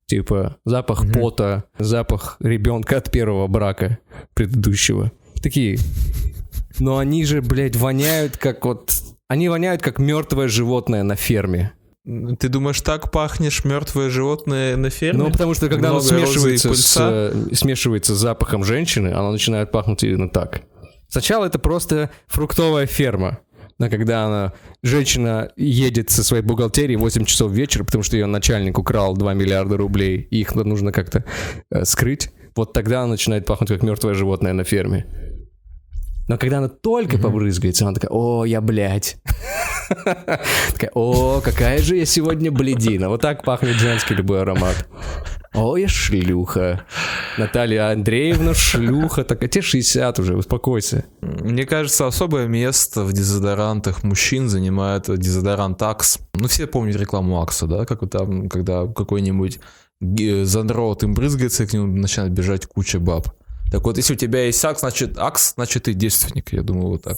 Типа 0.07 0.57
запах 0.65 1.11
пота, 1.13 1.65
запах 1.79 2.37
ребенка 2.41 2.99
от 2.99 3.11
первого 3.11 3.47
брака 3.47 3.99
предыдущего. 4.35 5.13
Такие. 5.43 5.79
Но 6.79 6.99
они 6.99 7.25
же, 7.25 7.41
блядь, 7.41 7.77
воняют 7.77 8.37
как 8.37 8.65
вот... 8.65 8.93
Они 9.29 9.49
воняют 9.49 9.81
как 9.83 9.99
мертвое 9.99 10.49
животное 10.49 11.03
на 11.03 11.17
ферме. 11.17 11.73
Ты 12.05 12.49
думаешь, 12.49 12.83
так 12.83 13.11
пахнешь 13.11 13.65
мертвое 13.65 14.11
животное 14.11 14.77
на 14.77 14.91
ферме? 14.91 15.23
Ну, 15.23 15.31
потому 15.31 15.55
что 15.55 15.69
когда 15.71 15.89
оно 15.89 16.01
Много 16.01 16.17
и 16.17 16.27
смешивается 16.27 16.75
с, 16.75 16.97
э, 17.01 17.55
смешивается 17.55 18.15
с 18.15 18.19
запахом 18.19 18.63
женщины, 18.63 19.09
оно 19.09 19.33
начинает 19.33 19.71
пахнуть 19.71 20.05
именно 20.05 20.29
так. 20.29 20.63
Сначала 21.09 21.47
это 21.47 21.59
просто 21.59 22.11
фруктовая 22.27 22.87
ферма. 22.87 23.39
Но 23.79 23.91
когда 23.91 24.25
она, 24.25 24.53
женщина 24.83 25.51
едет 25.57 26.11
со 26.11 26.23
своей 26.23 26.43
бухгалтерии 26.43 26.97
в 26.97 27.01
8 27.01 27.25
часов 27.25 27.53
вечера, 27.53 27.85
потому 27.85 28.05
что 28.05 28.17
ее 28.17 28.27
начальник 28.27 28.79
украл 28.79 29.17
2 29.17 29.35
миллиарда 29.35 29.77
рублей, 29.77 30.29
и 30.31 30.41
их 30.41 30.55
нужно 30.55 30.93
как-то 30.93 31.25
э, 31.71 31.85
скрыть, 31.85 32.31
вот 32.55 32.73
тогда 32.73 33.01
она 33.01 33.13
начинает 33.13 33.47
пахнуть 33.47 33.71
как 33.71 33.83
мертвое 33.83 34.15
животное 34.15 34.53
на 34.53 34.65
ферме. 34.65 35.34
Но 36.29 36.39
когда 36.39 36.59
она 36.59 36.69
только 36.69 37.19
побрызгается, 37.19 37.85
она 37.85 37.95
такая, 37.95 38.11
о, 38.11 38.45
я 38.45 38.61
блядь. 38.61 39.17
Такая, 40.73 40.91
о, 40.95 41.41
какая 41.43 41.79
же 41.79 41.97
я 41.97 42.07
сегодня 42.07 42.51
бледина. 42.51 43.09
Вот 43.09 43.21
так 43.21 43.45
пахнет 43.45 43.77
женский 43.77 44.15
любой 44.15 44.41
аромат. 44.43 44.89
О, 45.53 45.77
я 45.77 45.87
шлюха. 45.87 46.85
Наталья 47.39 47.91
Андреевна 47.93 48.55
шлюха. 48.55 49.23
Так, 49.25 49.43
а 49.43 49.49
тебе 49.49 49.63
60 49.63 50.19
уже, 50.19 50.37
успокойся. 50.37 51.05
Мне 51.21 51.65
кажется, 51.65 52.07
особое 52.07 52.47
место 52.49 53.05
в 53.05 53.13
дезодорантах 53.13 54.03
мужчин 54.03 54.49
занимает 54.49 55.05
дезодорант 55.19 55.81
Акс. 55.83 56.19
Ну, 56.35 56.49
все 56.49 56.67
помнят 56.67 56.97
рекламу 56.97 57.41
Акса, 57.41 57.67
да? 57.67 57.85
Как 57.85 58.09
там, 58.11 58.49
когда 58.49 58.87
какой-нибудь 58.87 59.61
ге- 60.01 60.45
задрот 60.45 61.03
им 61.05 61.15
брызгается, 61.15 61.65
и 61.65 61.67
к 61.67 61.73
нему 61.73 61.87
начинает 61.87 62.33
бежать 62.33 62.67
куча 62.67 62.99
баб. 62.99 63.29
Так 63.71 63.85
вот, 63.85 63.97
если 63.97 64.15
у 64.15 64.17
тебя 64.17 64.45
есть 64.45 64.65
Акс, 64.65 64.81
значит, 64.81 65.19
Акс, 65.19 65.55
значит, 65.55 65.85
ты 65.85 65.95
девственник. 65.95 66.53
Я 66.53 66.63
думаю, 66.63 66.89
вот 66.89 67.03
так. 67.03 67.17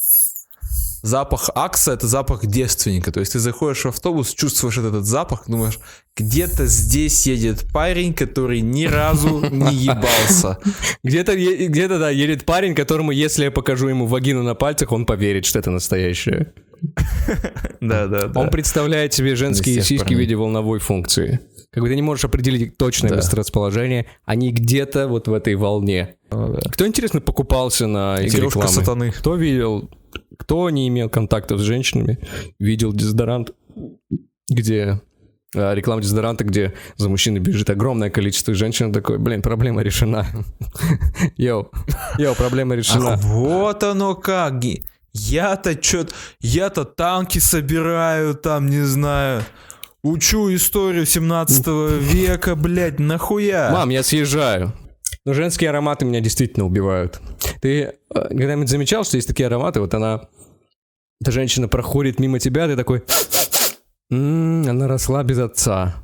запах 1.03 1.51
Акса 1.55 1.93
это 1.93 2.07
запах 2.07 2.47
девственника. 2.47 3.13
То 3.13 3.21
есть 3.21 3.33
ты 3.33 3.39
заходишь 3.39 3.85
в 3.85 3.89
автобус, 3.89 4.33
чувствуешь 4.35 4.79
этот 4.79 5.05
запах, 5.05 5.45
думаешь, 5.47 5.79
где-то 6.17 6.67
здесь 6.67 7.27
едет 7.27 7.65
парень, 7.73 8.15
который 8.15 8.61
ни 8.61 8.87
разу 8.87 9.41
не 9.51 9.75
ебался. 9.75 10.59
Где-то, 11.05 11.37
где-то, 11.37 11.99
да, 11.99 12.11
едет 12.11 12.45
парень, 12.45 12.75
которому, 12.75 13.13
если 13.13 13.45
я 13.45 13.51
покажу 13.51 13.89
ему 13.89 14.07
вагину 14.07 14.43
на 14.43 14.55
пальцах, 14.55 14.93
он 14.93 15.05
поверит, 15.07 15.45
что 15.45 15.59
это 15.59 15.71
настоящее. 15.71 16.53
Да, 17.81 18.07
да, 18.07 18.31
Он 18.35 18.51
представляет 18.51 19.13
себе 19.13 19.37
женские 19.37 19.83
сиськи 19.83 20.15
в 20.15 20.19
виде 20.19 20.35
волновой 20.35 20.79
функции. 20.79 21.41
Как 21.77 21.83
бы 21.83 21.91
ты 21.91 21.95
не 21.95 22.01
можешь 22.01 22.25
определить 22.25 22.79
точное 22.79 23.11
Да. 23.11 23.17
месторасположение, 23.17 24.07
они 24.25 24.51
где-то 24.51 25.09
вот 25.09 25.29
в 25.29 25.35
этой 25.35 25.57
волне. 25.57 26.15
Кто, 26.31 26.87
интересно, 26.87 27.21
покупался 27.21 27.87
на 27.87 28.17
эти 28.19 28.37
Игрушка 28.37 28.61
рекламы? 28.61 28.75
сатаны. 28.81 29.11
Кто 29.11 29.35
видел, 29.37 29.91
кто 30.39 30.71
не 30.71 30.89
имел 30.89 31.11
контактов 31.11 31.61
с 31.61 31.63
женщинами, 31.63 32.19
видел 32.59 32.95
дезодорант, 32.95 33.51
где 34.49 35.03
а, 35.55 35.75
реклама 35.75 36.01
дезодоранта, 36.01 36.45
где 36.45 36.73
за 36.97 37.11
мужчиной 37.11 37.41
бежит 37.41 37.69
огромное 37.69 38.09
количество 38.09 38.55
женщин, 38.55 38.91
такой, 38.91 39.19
блин, 39.19 39.43
проблема 39.43 39.83
решена. 39.83 40.27
Йоу, 41.37 41.71
йоу, 42.17 42.35
проблема 42.37 42.75
решена. 42.75 43.13
Ах, 43.13 43.23
вот 43.23 43.83
оно 43.83 44.15
как. 44.15 44.55
Я-то 45.13 45.75
чё 45.77 46.07
я-то 46.41 46.85
танки 46.87 47.39
собираю, 47.39 48.35
там, 48.35 48.67
не 48.71 48.81
знаю, 48.83 49.43
учу 50.07 50.55
историю 50.55 51.07
17 51.07 51.67
века, 52.01 52.57
блядь, 52.57 52.99
нахуя? 52.99 53.71
Мам, 53.73 53.91
я 53.91 54.03
съезжаю. 54.03 54.73
Но 55.25 55.35
женские 55.35 55.71
ароматы 55.71 56.05
меня 56.05 56.21
действительно 56.21 56.67
убивают. 56.67 57.21
Ты 57.61 57.81
э, 57.83 57.93
когда-нибудь 58.11 58.69
замечал, 58.69 59.05
что 59.05 59.17
есть 59.17 59.27
такие 59.29 59.47
ароматы, 59.47 59.81
вот 59.81 59.93
она, 59.95 60.29
эта 61.21 61.33
женщина 61.33 61.69
проходит 61.69 62.21
мимо 62.21 62.39
тебя, 62.39 62.67
ты 62.69 62.77
такой, 62.77 63.03
«М, 64.11 64.69
она 64.69 64.87
росла 64.87 65.25
без 65.25 65.39
отца. 65.39 65.97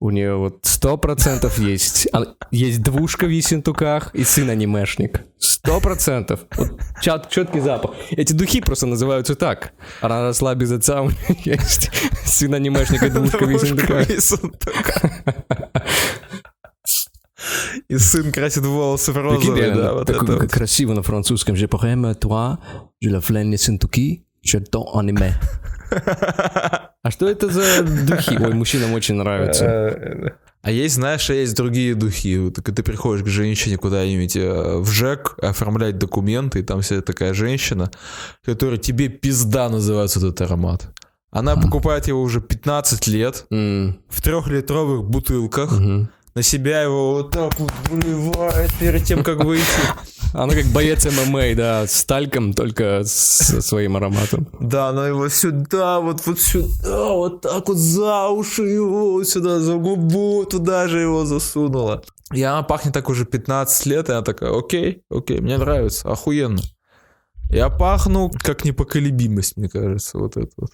У 0.00 0.10
нее 0.10 0.36
вот 0.36 0.60
сто 0.62 0.96
процентов 0.96 1.58
есть. 1.58 2.06
Есть 2.52 2.82
двушка 2.82 3.26
в 3.26 3.30
Ессентуках 3.30 4.14
и 4.14 4.22
сын 4.22 4.48
анимешник. 4.48 5.22
Сто 5.38 5.80
процентов. 5.80 6.40
Вот 6.56 6.78
чет- 7.02 7.28
четкий 7.30 7.58
запах. 7.58 7.96
Эти 8.10 8.32
духи 8.32 8.60
просто 8.60 8.86
называются 8.86 9.34
так. 9.34 9.72
Она 10.00 10.22
росла 10.22 10.54
без 10.54 10.70
отца, 10.70 11.02
у 11.02 11.10
нее 11.10 11.36
есть 11.44 11.90
сын 12.24 12.54
анимешник 12.54 13.02
и 13.02 13.10
двушка 13.10 13.44
в 13.44 13.50
Ессентуках. 13.50 14.06
И 17.88 17.98
сын 17.98 18.30
красит 18.30 18.64
волосы 18.64 19.12
в 19.12 19.16
розовый, 19.16 19.74
да, 19.74 19.94
вот 19.94 20.10
это 20.10 20.24
вот. 20.24 20.50
красиво 20.50 20.92
на 20.94 21.02
французском. 21.02 21.56
Je 21.56 21.66
pourrais 21.66 21.96
toi, 22.14 22.58
je 23.00 23.10
la 23.10 23.20
flâne 23.20 23.56
Сентуки, 23.56 24.24
j'adore 24.44 24.98
аниме. 24.98 25.34
А 27.02 27.10
что 27.10 27.28
это 27.28 27.48
за 27.48 27.82
духи? 27.82 28.36
Ой, 28.40 28.52
мужчинам 28.54 28.92
очень 28.92 29.14
нравится. 29.16 30.34
А 30.60 30.72
есть, 30.72 30.96
знаешь, 30.96 31.30
а 31.30 31.34
есть 31.34 31.54
другие 31.54 31.94
духи. 31.94 32.50
Так 32.50 32.74
ты 32.74 32.82
приходишь 32.82 33.22
к 33.24 33.28
женщине 33.28 33.76
куда-нибудь 33.78 34.34
э, 34.36 34.78
в 34.78 34.90
ЖЭК 34.90 35.36
оформлять 35.40 35.98
документы, 35.98 36.58
и 36.58 36.62
там 36.64 36.80
вся 36.82 37.00
такая 37.00 37.32
женщина, 37.32 37.92
которая 38.44 38.76
тебе 38.76 39.08
пизда 39.08 39.68
называется 39.68 40.18
этот 40.18 40.40
аромат. 40.40 40.90
Она 41.30 41.54
покупает 41.56 42.08
его 42.08 42.20
уже 42.20 42.40
15 42.40 43.06
лет 43.06 43.46
М, 43.52 44.00
в 44.08 44.20
трехлитровых 44.20 45.04
бутылках. 45.08 45.70
мгм. 45.70 46.10
На 46.34 46.42
себя 46.42 46.82
его 46.82 47.12
вот 47.14 47.30
так 47.30 47.58
вот 47.58 47.72
выливает 47.88 48.72
перед 48.80 49.04
тем, 49.04 49.22
как 49.22 49.44
выйти. 49.44 49.64
Она 50.34 50.54
как 50.54 50.66
боец 50.66 51.06
ММА, 51.06 51.54
да, 51.54 51.86
с 51.86 52.04
тальком, 52.04 52.52
только 52.52 53.02
со 53.04 53.62
своим 53.62 53.96
ароматом. 53.96 54.46
Да, 54.60 54.88
она 54.88 55.08
его 55.08 55.28
сюда, 55.28 56.00
вот, 56.00 56.26
вот 56.26 56.40
сюда, 56.40 57.12
вот 57.12 57.40
так 57.40 57.68
вот 57.68 57.78
за 57.78 58.28
уши 58.28 58.62
его, 58.62 59.24
сюда, 59.24 59.58
за 59.58 59.76
губу, 59.76 60.44
туда 60.44 60.86
же 60.88 61.00
его 61.00 61.24
засунула. 61.24 62.02
И 62.32 62.42
она 62.42 62.62
пахнет 62.62 62.92
так 62.92 63.08
уже 63.08 63.24
15 63.24 63.86
лет, 63.86 64.08
и 64.08 64.12
она 64.12 64.22
такая, 64.22 64.56
окей, 64.56 65.02
окей, 65.10 65.40
мне 65.40 65.56
нравится, 65.56 66.10
охуенно. 66.12 66.60
Я 67.50 67.70
пахну 67.70 68.30
как 68.30 68.64
непоколебимость, 68.66 69.56
мне 69.56 69.70
кажется, 69.70 70.18
вот 70.18 70.36
это 70.36 70.50
вот. 70.58 70.70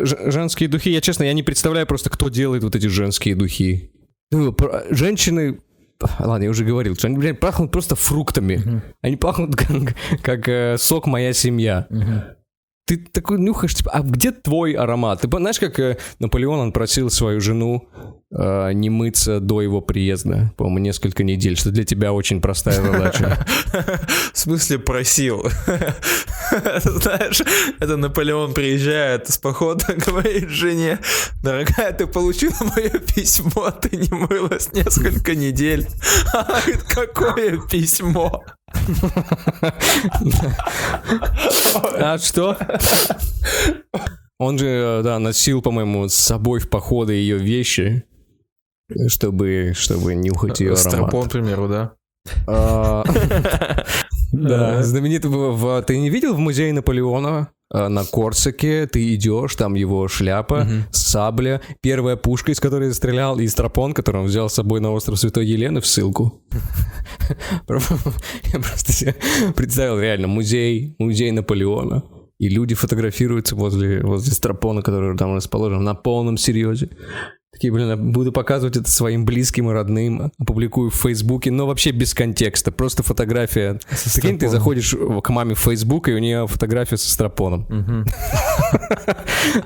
Ж- 0.00 0.30
женские 0.32 0.68
духи, 0.70 0.90
я 0.90 1.00
честно, 1.02 1.24
я 1.24 1.34
не 1.34 1.42
представляю 1.42 1.86
просто, 1.86 2.08
кто 2.08 2.30
делает 2.30 2.62
вот 2.62 2.74
эти 2.74 2.86
женские 2.86 3.34
духи. 3.34 3.92
Ну, 4.30 4.56
Женщины, 4.90 5.60
ладно, 6.18 6.44
я 6.44 6.50
уже 6.50 6.64
говорил, 6.64 6.94
что 6.96 7.06
они, 7.08 7.18
блядь, 7.18 7.40
пахнут 7.40 7.72
просто 7.72 7.96
фруктами. 7.96 8.82
Они 9.02 9.16
пахнут 9.16 9.56
как, 9.56 9.94
как, 10.22 10.48
э, 10.48 10.76
сок 10.78 11.06
«Моя 11.06 11.32
семья». 11.32 11.86
Ты 12.86 12.98
такой 12.98 13.40
нюхаешь, 13.40 13.74
типа, 13.74 13.90
а 13.90 14.00
где 14.00 14.30
твой 14.30 14.74
аромат? 14.74 15.20
Ты 15.20 15.28
знаешь, 15.28 15.58
как 15.58 15.80
э, 15.80 15.98
Наполеон, 16.20 16.60
он 16.60 16.72
просил 16.72 17.10
свою 17.10 17.40
жену 17.40 17.88
э, 18.30 18.72
не 18.74 18.90
мыться 18.90 19.40
до 19.40 19.60
его 19.60 19.80
приезда, 19.80 20.52
по-моему, 20.56 20.78
несколько 20.78 21.24
недель, 21.24 21.56
что 21.56 21.72
для 21.72 21.82
тебя 21.82 22.12
очень 22.12 22.40
простая 22.40 22.80
задача. 22.80 23.44
В 24.32 24.38
смысле 24.38 24.78
просил? 24.78 25.42
Знаешь, 26.84 27.42
это 27.80 27.96
Наполеон 27.96 28.54
приезжает 28.54 29.28
с 29.28 29.36
похода, 29.36 29.84
говорит 30.06 30.48
жене, 30.48 31.00
дорогая, 31.42 31.92
ты 31.92 32.06
получила 32.06 32.54
мое 32.76 33.00
письмо, 33.00 33.72
ты 33.72 33.96
не 33.96 34.14
мылась 34.14 34.72
несколько 34.72 35.34
недель. 35.34 35.88
Какое 36.88 37.58
письмо? 37.68 38.44
А 41.98 42.18
что? 42.18 42.56
Он 44.38 44.58
же, 44.58 45.00
да, 45.02 45.18
носил, 45.18 45.62
по-моему, 45.62 46.08
с 46.08 46.14
собой 46.14 46.60
в 46.60 46.68
походы 46.68 47.14
ее 47.14 47.38
вещи, 47.38 48.04
чтобы, 49.08 49.72
чтобы 49.74 50.14
нюхать 50.14 50.60
ее 50.60 50.72
аромат. 50.74 50.92
Стропон, 50.92 51.28
к 51.28 51.32
примеру, 51.32 51.68
да? 51.68 51.92
А, 52.46 53.04
Да, 54.32 54.82
знаменитый 54.82 55.30
Ты 55.84 55.98
не 55.98 56.10
видел 56.10 56.34
в 56.34 56.38
музее 56.38 56.72
Наполеона? 56.72 57.50
А, 57.70 57.88
На 57.88 58.04
Корсаке 58.04 58.86
ты 58.86 59.14
идешь, 59.14 59.54
там 59.56 59.74
его 59.74 60.08
шляпа, 60.08 60.66
сабля, 60.92 61.60
первая 61.80 62.16
пушка, 62.16 62.52
из 62.52 62.60
которой 62.60 62.92
стрелял, 62.94 63.38
и 63.38 63.48
стропон, 63.48 63.92
который 63.92 64.22
он 64.22 64.26
взял 64.26 64.48
с 64.48 64.54
собой 64.54 64.80
на 64.80 64.92
остров 64.92 65.18
Святой 65.18 65.46
Елены 65.46 65.80
в 65.80 65.86
ссылку. 65.86 66.42
Я 67.68 68.60
просто 68.60 68.92
себе 68.92 69.14
представил 69.56 69.98
реально 69.98 70.28
музей, 70.28 70.94
музей 70.98 71.30
Наполеона. 71.32 72.04
И 72.38 72.50
люди 72.50 72.74
фотографируются 72.74 73.56
возле, 73.56 74.02
возле 74.02 74.32
стропона, 74.32 74.82
который 74.82 75.16
там 75.16 75.34
расположен, 75.34 75.82
на 75.82 75.94
полном 75.94 76.36
серьезе. 76.36 76.90
Такие, 77.56 77.72
блин, 77.72 77.88
я 77.88 77.96
буду 77.96 78.32
показывать 78.32 78.76
это 78.76 78.90
своим 78.90 79.24
близким 79.24 79.70
и 79.70 79.72
родным, 79.72 80.30
опубликую 80.38 80.90
в 80.90 80.94
Фейсбуке, 80.94 81.50
но 81.50 81.66
вообще 81.66 81.90
без 81.90 82.12
контекста, 82.12 82.70
просто 82.70 83.02
фотография. 83.02 83.80
Прикинь, 84.14 84.38
ты 84.38 84.50
заходишь 84.50 84.94
к 84.94 85.28
маме 85.30 85.54
в 85.54 85.58
Фейсбук, 85.60 86.08
и 86.10 86.12
у 86.12 86.18
нее 86.18 86.46
фотография 86.46 86.98
со 86.98 87.10
стропоном. 87.10 87.66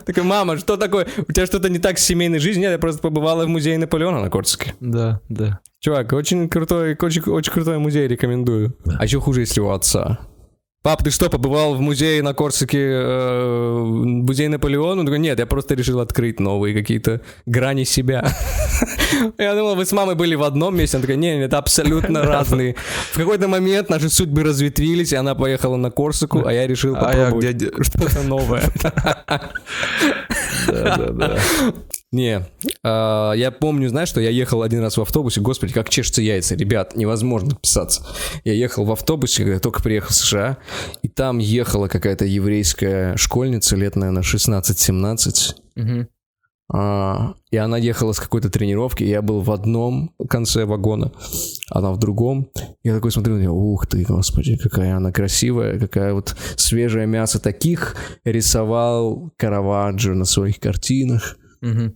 Такой, 0.06 0.22
мама, 0.22 0.56
что 0.56 0.76
такое? 0.76 1.08
У 1.16 1.32
тебя 1.32 1.46
что-то 1.46 1.68
не 1.68 1.80
так 1.80 1.98
с 1.98 2.04
семейной 2.04 2.38
жизнью? 2.38 2.62
Нет, 2.62 2.72
я 2.72 2.78
просто 2.78 3.00
побывала 3.00 3.44
в 3.44 3.48
музее 3.48 3.76
Наполеона 3.76 4.20
на 4.20 4.30
Корсаке. 4.30 4.74
Да, 4.78 5.20
да. 5.28 5.58
Чувак, 5.80 6.12
очень 6.12 6.48
крутой, 6.48 6.96
очень, 7.00 7.22
очень 7.22 7.52
крутой 7.52 7.78
музей, 7.78 8.06
рекомендую. 8.06 8.76
А 9.00 9.02
еще 9.02 9.18
хуже, 9.18 9.40
если 9.40 9.60
у 9.60 9.70
отца. 9.70 10.20
Пап, 10.82 11.02
ты 11.02 11.10
что, 11.10 11.28
побывал 11.28 11.74
в 11.74 11.80
музее 11.80 12.22
на 12.22 12.32
Корсаке, 12.32 12.78
э, 12.80 13.78
музей 13.82 14.48
Наполеона? 14.48 15.00
Он 15.00 15.06
такой, 15.06 15.18
нет, 15.18 15.38
я 15.38 15.44
просто 15.44 15.74
решил 15.74 16.00
открыть 16.00 16.40
новые 16.40 16.74
какие-то 16.74 17.20
грани 17.44 17.84
себя. 17.84 18.26
Я 19.38 19.54
думал, 19.54 19.76
вы 19.76 19.84
с 19.84 19.92
мамой 19.92 20.14
были 20.14 20.34
в 20.36 20.42
одном 20.42 20.78
месте. 20.78 20.96
Он 20.96 21.02
такой, 21.02 21.18
нет, 21.18 21.42
это 21.42 21.58
абсолютно 21.58 22.22
разные. 22.26 22.76
В 23.12 23.18
какой-то 23.18 23.46
момент 23.46 23.90
наши 23.90 24.08
судьбы 24.08 24.42
разветвились, 24.42 25.12
и 25.12 25.16
она 25.16 25.34
поехала 25.34 25.76
на 25.76 25.90
Корсаку, 25.90 26.46
а 26.46 26.52
я 26.52 26.66
решил 26.66 26.96
А 26.96 27.04
попробовать 27.04 27.62
что-то 27.84 28.22
новое. 28.22 28.62
Да, 30.66 30.96
да, 30.96 31.08
да. 31.10 31.38
Не, 32.12 32.44
а, 32.82 33.32
я 33.34 33.52
помню, 33.52 33.88
знаешь, 33.88 34.08
что 34.08 34.20
я 34.20 34.30
ехал 34.30 34.62
один 34.62 34.80
раз 34.80 34.96
в 34.96 35.00
автобусе, 35.00 35.40
господи, 35.40 35.72
как 35.72 35.88
чешутся 35.88 36.22
яйца, 36.22 36.56
ребят, 36.56 36.96
невозможно 36.96 37.54
писаться. 37.54 38.04
Я 38.42 38.52
ехал 38.52 38.84
в 38.84 38.90
автобусе, 38.90 39.44
когда 39.44 39.60
только 39.60 39.80
приехал 39.80 40.08
в 40.08 40.14
США, 40.14 40.58
и 41.02 41.08
там 41.08 41.38
ехала 41.38 41.86
какая-то 41.86 42.24
еврейская 42.24 43.16
школьница 43.16 43.76
лет, 43.76 43.94
наверное, 43.94 44.24
16-17, 44.24 45.54
Мгм. 45.76 46.08
а, 46.72 47.34
и 47.52 47.56
она 47.56 47.78
ехала 47.78 48.10
с 48.12 48.18
какой-то 48.18 48.50
тренировки, 48.50 49.04
я 49.04 49.22
был 49.22 49.40
в 49.40 49.52
одном 49.52 50.12
конце 50.28 50.64
вагона, 50.64 51.12
она 51.70 51.92
в 51.92 51.98
другом. 51.98 52.50
Я 52.82 52.96
такой 52.96 53.12
смотрю 53.12 53.36
на 53.36 53.38
нее, 53.38 53.50
ух 53.50 53.86
ты, 53.86 54.02
господи, 54.02 54.56
какая 54.56 54.96
она 54.96 55.12
красивая, 55.12 55.78
какая 55.78 56.12
вот 56.12 56.34
свежее 56.56 57.06
мясо. 57.06 57.38
Таких 57.38 57.94
рисовал 58.24 59.30
Караваджо 59.36 60.14
на 60.14 60.24
своих 60.24 60.58
картинах. 60.58 61.36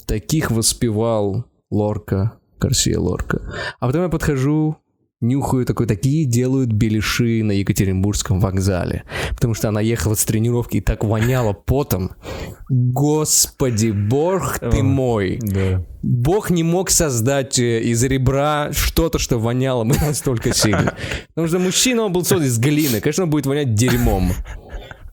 Таких 0.07 0.51
воспевал 0.51 1.47
Лорка, 1.71 2.39
Гарсия 2.61 2.99
Лорка. 2.99 3.43
А 3.81 3.87
потом 3.87 4.03
я 4.03 4.09
подхожу 4.09 4.79
нюхаю 5.25 5.65
такой, 5.65 5.87
такие 5.87 6.25
делают 6.25 6.73
беляши 6.73 7.43
на 7.43 7.53
Екатеринбургском 7.53 8.41
вокзале. 8.41 9.05
Потому 9.31 9.55
что 9.55 9.69
она 9.69 9.81
ехала 9.81 10.15
с 10.15 10.25
тренировки 10.25 10.77
и 10.77 10.81
так 10.81 11.05
воняла 11.05 11.53
потом. 11.53 12.13
Господи, 12.69 13.91
бог 13.91 14.59
ты 14.59 14.83
мой. 14.83 15.39
Да. 15.43 15.85
Бог 16.03 16.51
не 16.51 16.63
мог 16.63 16.91
создать 16.91 17.59
э, 17.59 17.81
из 17.81 18.05
ребра 18.05 18.71
что-то, 18.73 19.19
что 19.19 19.39
воняло 19.39 19.85
бы 19.85 19.95
настолько 19.95 20.55
сильно. 20.55 20.95
Потому 21.29 21.49
что 21.49 21.59
мужчина, 21.59 22.03
он 22.03 22.13
был 22.13 22.25
создан 22.25 22.47
из 22.47 22.59
глины. 22.59 23.01
Конечно, 23.01 23.25
он 23.25 23.31
будет 23.31 23.47
вонять 23.47 23.75
дерьмом. 23.75 24.33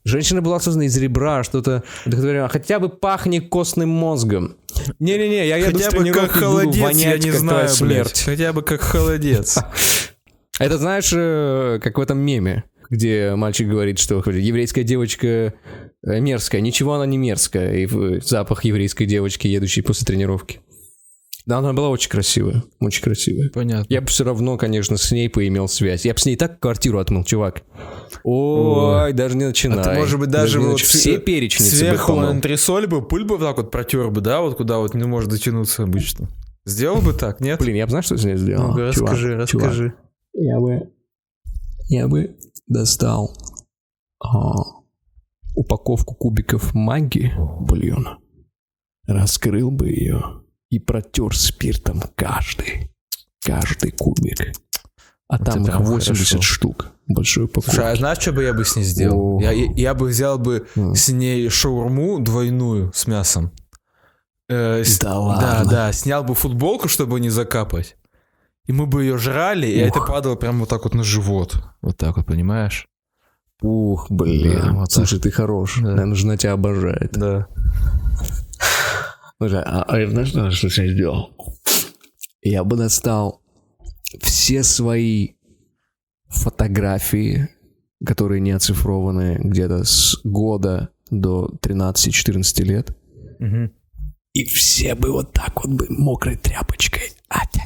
Женщина 0.04 0.42
была 0.42 0.60
создана 0.60 0.86
из 0.86 0.98
ребра, 0.98 1.44
что-то... 1.44 1.84
Хотя 2.50 2.80
бы 2.80 2.90
пахнет 2.90 3.50
костным 3.50 3.90
мозгом. 3.90 4.56
Не-не-не, 5.00 5.48
я 5.48 5.58
еду 5.58 5.80
Хотя 5.80 5.98
бы 5.98 6.10
как 6.12 6.32
холодец, 6.32 6.98
я 6.98 7.18
не 7.18 7.32
знаю, 7.32 7.70
смерть. 7.70 8.08
блядь. 8.08 8.22
Хотя 8.24 8.54
бы 8.54 8.62
как 8.64 8.82
холодец. 8.82 9.60
Это 10.60 10.78
знаешь, 10.78 11.12
э, 11.14 11.80
как 11.82 11.98
в 11.98 12.02
этом 12.02 12.20
меме, 12.20 12.64
где 12.90 13.36
мальчик 13.36 13.68
говорит, 13.68 14.00
что 14.00 14.24
еврейская 14.28 14.84
девочка 14.84 15.28
э, 15.28 15.54
мерзкая. 16.20 16.62
Ничего 16.62 16.96
она 16.96 17.06
не 17.06 17.18
мерзкая. 17.18 17.78
И 17.78 18.20
запах 18.22 18.64
еврейской 18.64 19.06
девочки, 19.06 19.48
едущей 19.48 19.84
после 19.84 20.06
тренировки. 20.06 20.62
Да, 21.46 21.58
она 21.58 21.74
была 21.74 21.90
очень 21.90 22.10
красивая. 22.10 22.64
Очень 22.80 23.04
красивая. 23.04 23.50
Понятно. 23.50 23.92
Я 23.92 24.02
бы 24.02 24.08
все 24.08 24.24
равно, 24.24 24.58
конечно, 24.58 24.98
с 24.98 25.12
ней 25.12 25.30
поимел 25.30 25.68
связь. 25.68 26.06
Я 26.06 26.14
бы 26.14 26.20
с 26.20 26.26
ней 26.26 26.36
так 26.36 26.60
квартиру 26.60 27.00
отмыл, 27.00 27.24
чувак. 27.24 27.64
Ой, 28.24 29.14
даже 29.14 29.36
не 29.36 29.46
начинай. 29.46 29.80
А 29.80 29.84
ты, 29.84 29.94
может 29.94 30.20
быть, 30.20 30.30
даже, 30.30 30.60
не 30.60 30.66
вот 30.66 30.80
нач- 30.80 30.84
все 30.84 31.18
перечницы 31.18 31.72
бы 31.72 31.78
сверху 31.78 32.16
на 32.16 32.30
антресоль 32.30 32.86
бы 32.86 33.02
пыль 33.06 33.24
бы 33.24 33.38
вот 33.38 33.46
так 33.46 33.58
вот 33.58 33.72
протер 33.72 34.12
бы, 34.12 34.22
да, 34.22 34.42
вот 34.42 34.56
куда 34.56 34.78
вот 34.78 34.94
не 34.94 35.04
может 35.06 35.30
дотянуться 35.30 35.84
обычно. 35.84 36.30
Сделал 36.66 37.02
бы 37.02 37.14
так, 37.14 37.40
нет? 37.40 37.60
Блин, 37.60 37.76
я 37.76 37.86
бы 37.86 37.90
знаешь, 37.90 38.06
что 38.06 38.18
с 38.18 38.24
ней 38.24 38.38
сделал? 38.38 38.68
Ну-ка, 38.68 38.92
Чувак, 38.94 39.14
расскажи, 39.14 39.36
расскажи. 39.36 39.94
Я 40.34 40.60
бы... 40.60 40.92
Я 41.90 42.08
бы 42.08 42.38
достал 42.68 43.36
а, 44.24 44.54
упаковку 45.56 46.16
кубиков 46.16 46.74
магии 46.74 47.34
бульона, 47.60 48.20
раскрыл 49.08 49.72
бы 49.72 49.90
ее 49.90 50.41
и 50.72 50.80
протер 50.80 51.38
спиртом 51.38 52.02
каждый, 52.16 52.92
каждый 53.46 53.92
кубик. 53.92 54.40
А 55.28 55.36
Это 55.36 55.46
там 55.46 55.62
их 55.62 55.68
прям 55.68 55.84
80 55.86 56.28
хорошо. 56.28 56.42
штук. 56.42 56.88
Большой 57.08 57.46
упаковки. 57.46 57.70
Слушай, 57.76 57.92
а 57.94 57.96
знаешь, 57.96 58.18
что 58.20 58.32
бы 58.34 58.44
я 58.44 58.54
бы 58.54 58.66
с 58.66 58.76
ней 58.76 58.84
сделал? 58.84 59.38
О. 59.38 59.42
Я, 59.42 59.52
я, 59.52 59.94
бы 59.94 60.08
взял 60.08 60.38
бы 60.40 60.68
М. 60.76 60.96
с 60.96 61.08
ней 61.10 61.48
шаурму 61.50 62.20
двойную 62.20 62.92
с 62.94 63.08
мясом. 63.08 63.52
Э, 64.50 64.84
с- 64.84 65.00
Да 65.00 65.10
Да, 65.12 65.20
ладно? 65.20 65.70
да, 65.72 65.94
снял 65.94 66.24
бы 66.26 66.36
футболку, 66.36 66.90
чтобы 66.90 67.20
не 67.22 67.30
закапать. 67.30 67.96
И 68.68 68.74
мы 68.74 68.86
бы 68.88 69.04
ее 69.04 69.18
жрали, 69.18 69.68
и 69.68 69.78
это 69.78 70.00
Ух. 70.00 70.08
падало 70.08 70.36
прямо 70.36 70.60
вот 70.60 70.70
так 70.70 70.84
вот 70.84 70.94
на 70.94 71.04
живот. 71.04 71.56
Вот 71.82 71.96
так 71.98 72.18
вот, 72.18 72.26
понимаешь? 72.26 72.88
Ух, 73.62 74.08
блин. 74.10 74.60
Да, 74.62 74.72
вот 74.74 74.84
так. 74.90 74.92
Слушай, 74.92 75.20
ты 75.20 75.32
хорош. 75.32 75.78
Да. 75.82 75.92
Наверное, 75.92 76.16
жена 76.16 76.36
тебя 76.38 76.54
обожает. 76.54 77.12
Да. 77.14 77.48
Слушай, 79.42 79.64
а, 79.66 79.82
а 79.88 80.00
я 80.00 80.08
знаешь, 80.08 80.28
что, 80.28 80.70
что 80.70 80.84
я 80.84 80.92
сделал? 80.94 81.32
Я 82.44 82.64
бы 82.64 82.78
достал 82.78 83.42
все 84.22 84.62
свои 84.62 85.30
фотографии, 86.28 87.50
которые 88.06 88.40
не 88.40 88.52
оцифрованы 88.52 89.40
где-то 89.44 89.84
с 89.84 90.20
года 90.24 90.90
до 91.10 91.50
13-14 91.60 92.64
лет, 92.64 92.96
Мгм. 93.40 93.72
и 94.34 94.46
все 94.46 94.94
бы 94.94 95.12
вот 95.12 95.34
так 95.34 95.66
вот 95.66 95.74
бы 95.74 95.88
мокрой 95.90 96.36
тряпочкой 96.38 97.10
от 97.32 97.62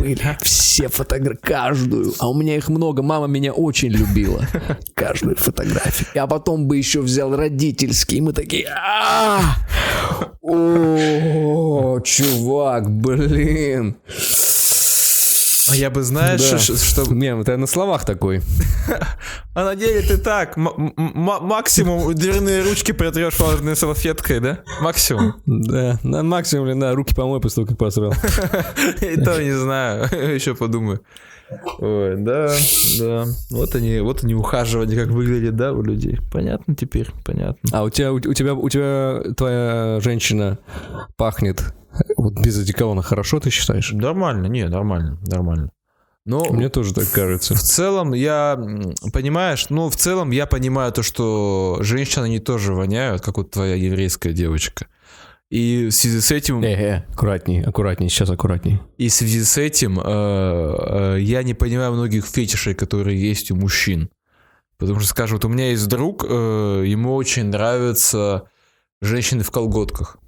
пыли. 0.00 0.18
Все 0.42 0.88
фотографии, 0.88 1.38
каждую. 1.42 2.14
А 2.18 2.28
у 2.28 2.34
меня 2.34 2.56
их 2.56 2.68
много. 2.68 3.02
Мама 3.02 3.26
меня 3.26 3.52
очень 3.52 3.88
любила. 3.88 4.46
Каждую 4.94 5.36
фотографию. 5.36 6.08
А 6.22 6.26
потом 6.26 6.66
бы 6.66 6.76
еще 6.76 7.00
взял 7.00 7.34
родительский. 7.34 8.18
И 8.18 8.20
мы 8.20 8.32
такие... 8.32 8.68
«А! 8.68 9.56
О, 10.42 12.00
чувак, 12.00 12.90
блин. 12.90 13.96
А 15.70 15.76
я 15.76 15.90
бы, 15.90 16.02
знаешь, 16.02 16.40
Да. 16.50 16.58
ш- 16.58 16.76
что... 16.76 17.02
Не, 17.12 17.38
это 17.40 17.56
на 17.56 17.66
словах 17.66 18.04
такой. 18.04 18.42
А 19.54 19.64
на 19.64 19.74
деле 19.76 20.00
ты 20.02 20.16
так, 20.16 20.56
максимум 20.56 22.14
дверные 22.14 22.62
ручки 22.62 22.92
протрешь 22.92 23.38
влажной 23.38 23.74
салфеткой, 23.76 24.40
да? 24.40 24.58
Максимум. 24.80 25.34
Да, 25.44 25.98
на 26.02 26.22
максимум, 26.22 26.78
да, 26.78 26.94
руки 26.94 27.14
помой 27.14 27.40
после 27.40 27.56
того, 27.64 27.66
как 27.68 27.78
посрал. 27.78 28.12
И 29.00 29.16
то 29.20 29.42
не 29.42 29.50
знаю, 29.52 30.08
еще 30.34 30.54
подумаю. 30.54 31.00
Ой, 31.78 32.16
да, 32.16 32.54
да. 32.98 33.26
Вот 33.50 33.74
они, 33.74 33.98
вот 34.00 34.22
они 34.22 34.34
ухаживания, 34.34 34.96
как 34.96 35.12
выглядят, 35.12 35.56
да, 35.56 35.72
у 35.72 35.82
людей. 35.82 36.18
Понятно 36.32 36.74
теперь, 36.74 37.08
понятно. 37.24 37.70
А 37.72 37.82
у 37.84 37.90
тебя, 37.90 38.12
у, 38.12 38.16
у 38.16 38.34
тебя, 38.34 38.54
у 38.54 38.68
тебя 38.68 39.22
твоя 39.36 39.98
женщина 40.00 40.58
пахнет 41.16 41.74
вот 42.16 42.34
без 42.34 42.58
одеколона 42.58 43.02
хорошо, 43.02 43.40
ты 43.40 43.50
считаешь? 43.50 43.92
Нормально, 43.92 44.46
не, 44.46 44.68
нормально, 44.68 45.18
нормально. 45.26 45.70
Но 46.26 46.44
Мне 46.50 46.68
тоже 46.68 46.94
так 46.94 47.10
кажется. 47.10 47.54
в 47.54 47.60
целом 47.60 48.12
я, 48.12 48.58
понимаешь, 49.12 49.66
ну, 49.70 49.88
в 49.88 49.96
целом 49.96 50.30
я 50.30 50.46
понимаю 50.46 50.92
то, 50.92 51.02
что 51.02 51.78
женщины, 51.80 52.24
они 52.24 52.38
тоже 52.38 52.74
воняют, 52.74 53.22
как 53.22 53.38
вот 53.38 53.50
твоя 53.50 53.74
еврейская 53.74 54.32
девочка. 54.32 54.86
И 55.50 55.88
в 55.88 55.92
связи 55.92 56.20
с 56.20 56.30
этим... 56.30 56.62
Э, 56.62 56.68
э, 56.68 56.96
аккуратней, 57.12 57.62
аккуратней, 57.62 58.08
сейчас 58.08 58.30
аккуратней. 58.30 58.80
И 58.98 59.08
в 59.08 59.12
связи 59.12 59.42
с 59.42 59.58
этим 59.58 59.98
э, 59.98 60.02
э, 60.04 61.16
я 61.20 61.42
не 61.42 61.54
понимаю 61.54 61.92
многих 61.92 62.24
фетишей, 62.24 62.74
которые 62.74 63.20
есть 63.20 63.50
у 63.50 63.56
мужчин. 63.56 64.10
Потому 64.78 65.00
что, 65.00 65.08
скажем, 65.08 65.38
вот 65.38 65.44
у 65.44 65.48
меня 65.48 65.70
есть 65.70 65.88
друг, 65.88 66.24
э, 66.24 66.84
ему 66.86 67.14
очень 67.14 67.46
нравятся 67.46 68.44
женщины 69.00 69.42
в 69.42 69.50
колготках. 69.50 70.18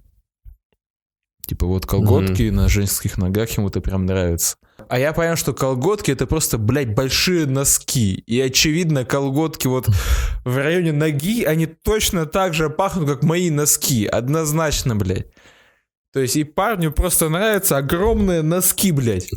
Типа 1.52 1.66
вот 1.66 1.84
колготки 1.84 2.48
на 2.48 2.66
женских 2.70 3.18
ногах 3.18 3.50
ему 3.58 3.68
это 3.68 3.82
прям 3.82 4.06
нравится. 4.06 4.56
А 4.88 4.98
я 4.98 5.12
понял, 5.12 5.36
что 5.36 5.52
колготки 5.52 6.10
это 6.10 6.26
просто, 6.26 6.56
блядь, 6.56 6.94
большие 6.94 7.44
носки. 7.44 8.14
И 8.14 8.40
очевидно, 8.40 9.04
колготки 9.04 9.66
вот 9.66 9.86
в 10.46 10.56
районе 10.56 10.92
ноги, 10.92 11.44
они 11.44 11.66
точно 11.66 12.24
так 12.24 12.54
же 12.54 12.70
пахнут, 12.70 13.06
как 13.06 13.22
мои 13.22 13.50
носки. 13.50 14.06
Однозначно, 14.06 14.96
блядь. 14.96 15.26
То 16.14 16.20
есть 16.20 16.36
и 16.36 16.44
парню 16.44 16.90
просто 16.90 17.28
нравятся 17.28 17.76
огромные 17.76 18.40
носки, 18.40 18.90
блядь. 18.90 19.28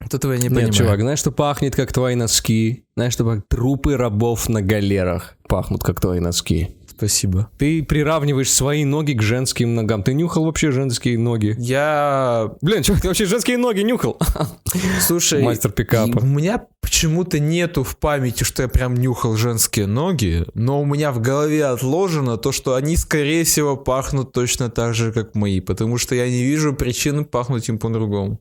Вот 0.00 0.14
этого 0.14 0.32
я 0.32 0.38
не 0.38 0.44
Нет, 0.44 0.54
понимаю. 0.54 0.72
чувак, 0.72 1.00
знаешь, 1.00 1.18
что 1.18 1.30
пахнет, 1.30 1.76
как 1.76 1.92
твои 1.92 2.14
носки? 2.14 2.86
Знаешь, 2.96 3.12
что 3.12 3.24
пах- 3.24 3.42
трупы 3.50 3.98
рабов 3.98 4.48
на 4.48 4.62
галерах 4.62 5.34
пахнут, 5.46 5.84
как 5.84 6.00
твои 6.00 6.20
носки? 6.20 6.78
Спасибо. 6.96 7.48
Ты 7.58 7.82
приравниваешь 7.82 8.50
свои 8.50 8.84
ноги 8.84 9.12
к 9.12 9.22
женским 9.22 9.74
ногам. 9.74 10.02
Ты 10.02 10.14
нюхал 10.14 10.44
вообще 10.44 10.70
женские 10.70 11.18
ноги? 11.18 11.54
Я... 11.58 12.52
Блин, 12.60 12.82
чувак, 12.82 13.02
ты 13.02 13.08
вообще 13.08 13.26
женские 13.26 13.56
ноги 13.56 13.80
нюхал? 13.80 14.18
Слушай, 15.00 15.42
Мастер 15.42 15.72
пикапа. 15.72 16.18
У 16.20 16.26
меня 16.26 16.66
почему-то 16.80 17.38
нету 17.38 17.82
в 17.82 17.96
памяти, 17.96 18.44
что 18.44 18.62
я 18.62 18.68
прям 18.68 18.94
нюхал 18.94 19.36
женские 19.36 19.86
ноги, 19.86 20.44
но 20.54 20.82
у 20.82 20.84
меня 20.84 21.12
в 21.12 21.20
голове 21.20 21.64
отложено 21.64 22.36
то, 22.36 22.52
что 22.52 22.74
они, 22.74 22.96
скорее 22.96 23.44
всего, 23.44 23.76
пахнут 23.76 24.32
точно 24.32 24.70
так 24.70 24.94
же, 24.94 25.12
как 25.12 25.34
мои, 25.34 25.60
потому 25.60 25.98
что 25.98 26.14
я 26.14 26.28
не 26.28 26.42
вижу 26.42 26.74
причины 26.74 27.24
пахнуть 27.24 27.68
им 27.68 27.78
по-другому. 27.78 28.40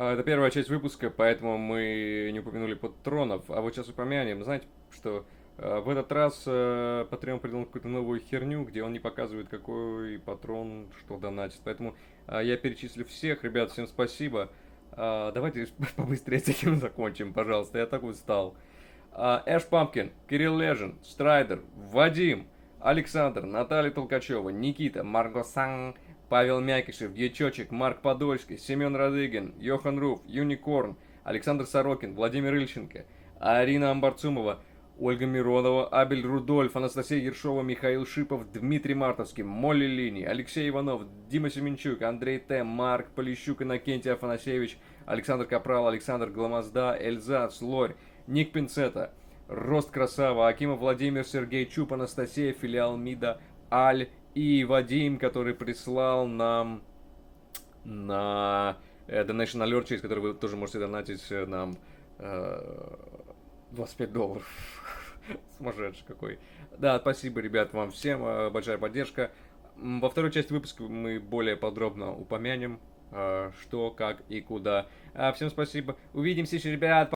Это 0.00 0.22
первая 0.22 0.50
часть 0.50 0.70
выпуска, 0.70 1.10
поэтому 1.10 1.58
мы 1.58 2.30
не 2.32 2.40
упомянули 2.40 2.72
патронов. 2.72 3.44
А 3.48 3.60
вот 3.60 3.74
сейчас 3.74 3.90
упомянем. 3.90 4.42
Знаете, 4.42 4.66
что 4.90 5.26
э, 5.58 5.80
в 5.80 5.90
этот 5.90 6.10
раз 6.10 6.42
э, 6.46 7.06
Patreon 7.10 7.38
придумал 7.38 7.66
какую-то 7.66 7.88
новую 7.88 8.18
херню, 8.20 8.64
где 8.64 8.82
он 8.82 8.94
не 8.94 8.98
показывает, 8.98 9.50
какой 9.50 10.18
патрон 10.18 10.86
что 11.00 11.18
донатит. 11.18 11.60
Поэтому 11.64 11.94
э, 12.28 12.40
я 12.44 12.56
перечислю 12.56 13.04
всех. 13.04 13.44
Ребят, 13.44 13.72
всем 13.72 13.86
спасибо. 13.86 14.48
А, 14.92 15.32
Давайте 15.32 15.68
побыстрее 15.96 16.38
с 16.40 16.48
этим 16.48 16.76
закончим, 16.76 17.34
пожалуйста. 17.34 17.78
Я 17.78 17.84
так 17.84 18.02
устал. 18.02 18.56
А, 19.12 19.42
Эш 19.44 19.66
Пампкин, 19.66 20.12
Кирилл 20.30 20.56
Лежин, 20.56 20.98
Страйдер, 21.02 21.60
Вадим, 21.76 22.46
Александр, 22.80 23.42
Наталья 23.42 23.90
Толкачева, 23.90 24.48
Никита, 24.48 25.04
Марго 25.04 25.44
Сан, 25.44 25.94
Павел 26.30 26.60
Мякишев, 26.60 27.12
Дьячочек, 27.12 27.72
Марк 27.72 28.02
Подольский, 28.02 28.56
Семен 28.56 28.94
Радыгин, 28.94 29.52
Йохан 29.58 29.98
Руф, 29.98 30.20
Юникорн, 30.26 30.96
Александр 31.24 31.66
Сорокин, 31.66 32.14
Владимир 32.14 32.54
Ильченко, 32.54 33.04
Арина 33.40 33.90
Амбарцумова, 33.90 34.60
Ольга 35.00 35.26
Миронова, 35.26 35.88
Абель 35.88 36.24
Рудольф, 36.24 36.76
Анастасия 36.76 37.18
Ершова, 37.18 37.62
Михаил 37.62 38.06
Шипов, 38.06 38.48
Дмитрий 38.52 38.94
Мартовский, 38.94 39.42
Молли 39.42 39.86
Лини, 39.86 40.22
Алексей 40.22 40.68
Иванов, 40.68 41.02
Дима 41.28 41.50
Семенчук, 41.50 42.00
Андрей 42.02 42.38
Т, 42.38 42.62
Марк 42.62 43.08
Полищук, 43.16 43.62
Иннокентий 43.62 44.12
Афанасьевич, 44.12 44.78
Александр 45.06 45.46
Капрал, 45.46 45.88
Александр 45.88 46.30
Гламазда, 46.30 46.96
Эльзац, 46.96 47.60
Лорь, 47.60 47.96
Ник 48.28 48.52
Пинцета, 48.52 49.10
Рост 49.48 49.90
Красава, 49.90 50.46
Акимов 50.46 50.78
Владимир, 50.78 51.24
Сергей 51.24 51.66
Чуп, 51.66 51.92
Анастасия, 51.92 52.52
филиал 52.52 52.96
МИДа, 52.96 53.40
Аль 53.72 54.10
и 54.40 54.64
Вадим, 54.64 55.18
который 55.18 55.54
прислал 55.54 56.26
нам 56.26 56.82
на 57.84 58.78
э, 59.06 59.22
Donation 59.22 59.62
Alert, 59.62 59.84
через 59.84 60.00
который 60.00 60.20
вы 60.20 60.32
тоже 60.34 60.56
можете 60.56 60.78
донатить 60.78 61.22
э, 61.30 61.44
нам 61.44 61.76
э, 62.18 62.96
25 63.72 64.12
долларов. 64.14 64.48
Сумасшедший 65.58 66.04
какой. 66.08 66.38
Да, 66.78 66.98
спасибо, 67.00 67.40
ребят, 67.40 67.74
вам 67.74 67.90
всем. 67.90 68.24
э, 68.24 68.48
Большая 68.48 68.78
поддержка. 68.78 69.30
Во 69.76 70.08
второй 70.08 70.30
части 70.32 70.54
выпуска 70.54 70.84
мы 70.84 71.20
более 71.20 71.56
подробно 71.58 72.10
упомянем, 72.16 72.80
э, 73.12 73.50
что, 73.60 73.90
как 73.90 74.22
и 74.30 74.40
куда. 74.40 74.86
А, 75.12 75.32
Всем 75.32 75.50
спасибо. 75.50 75.96
Увидимся 76.14 76.56
ребят. 76.56 77.08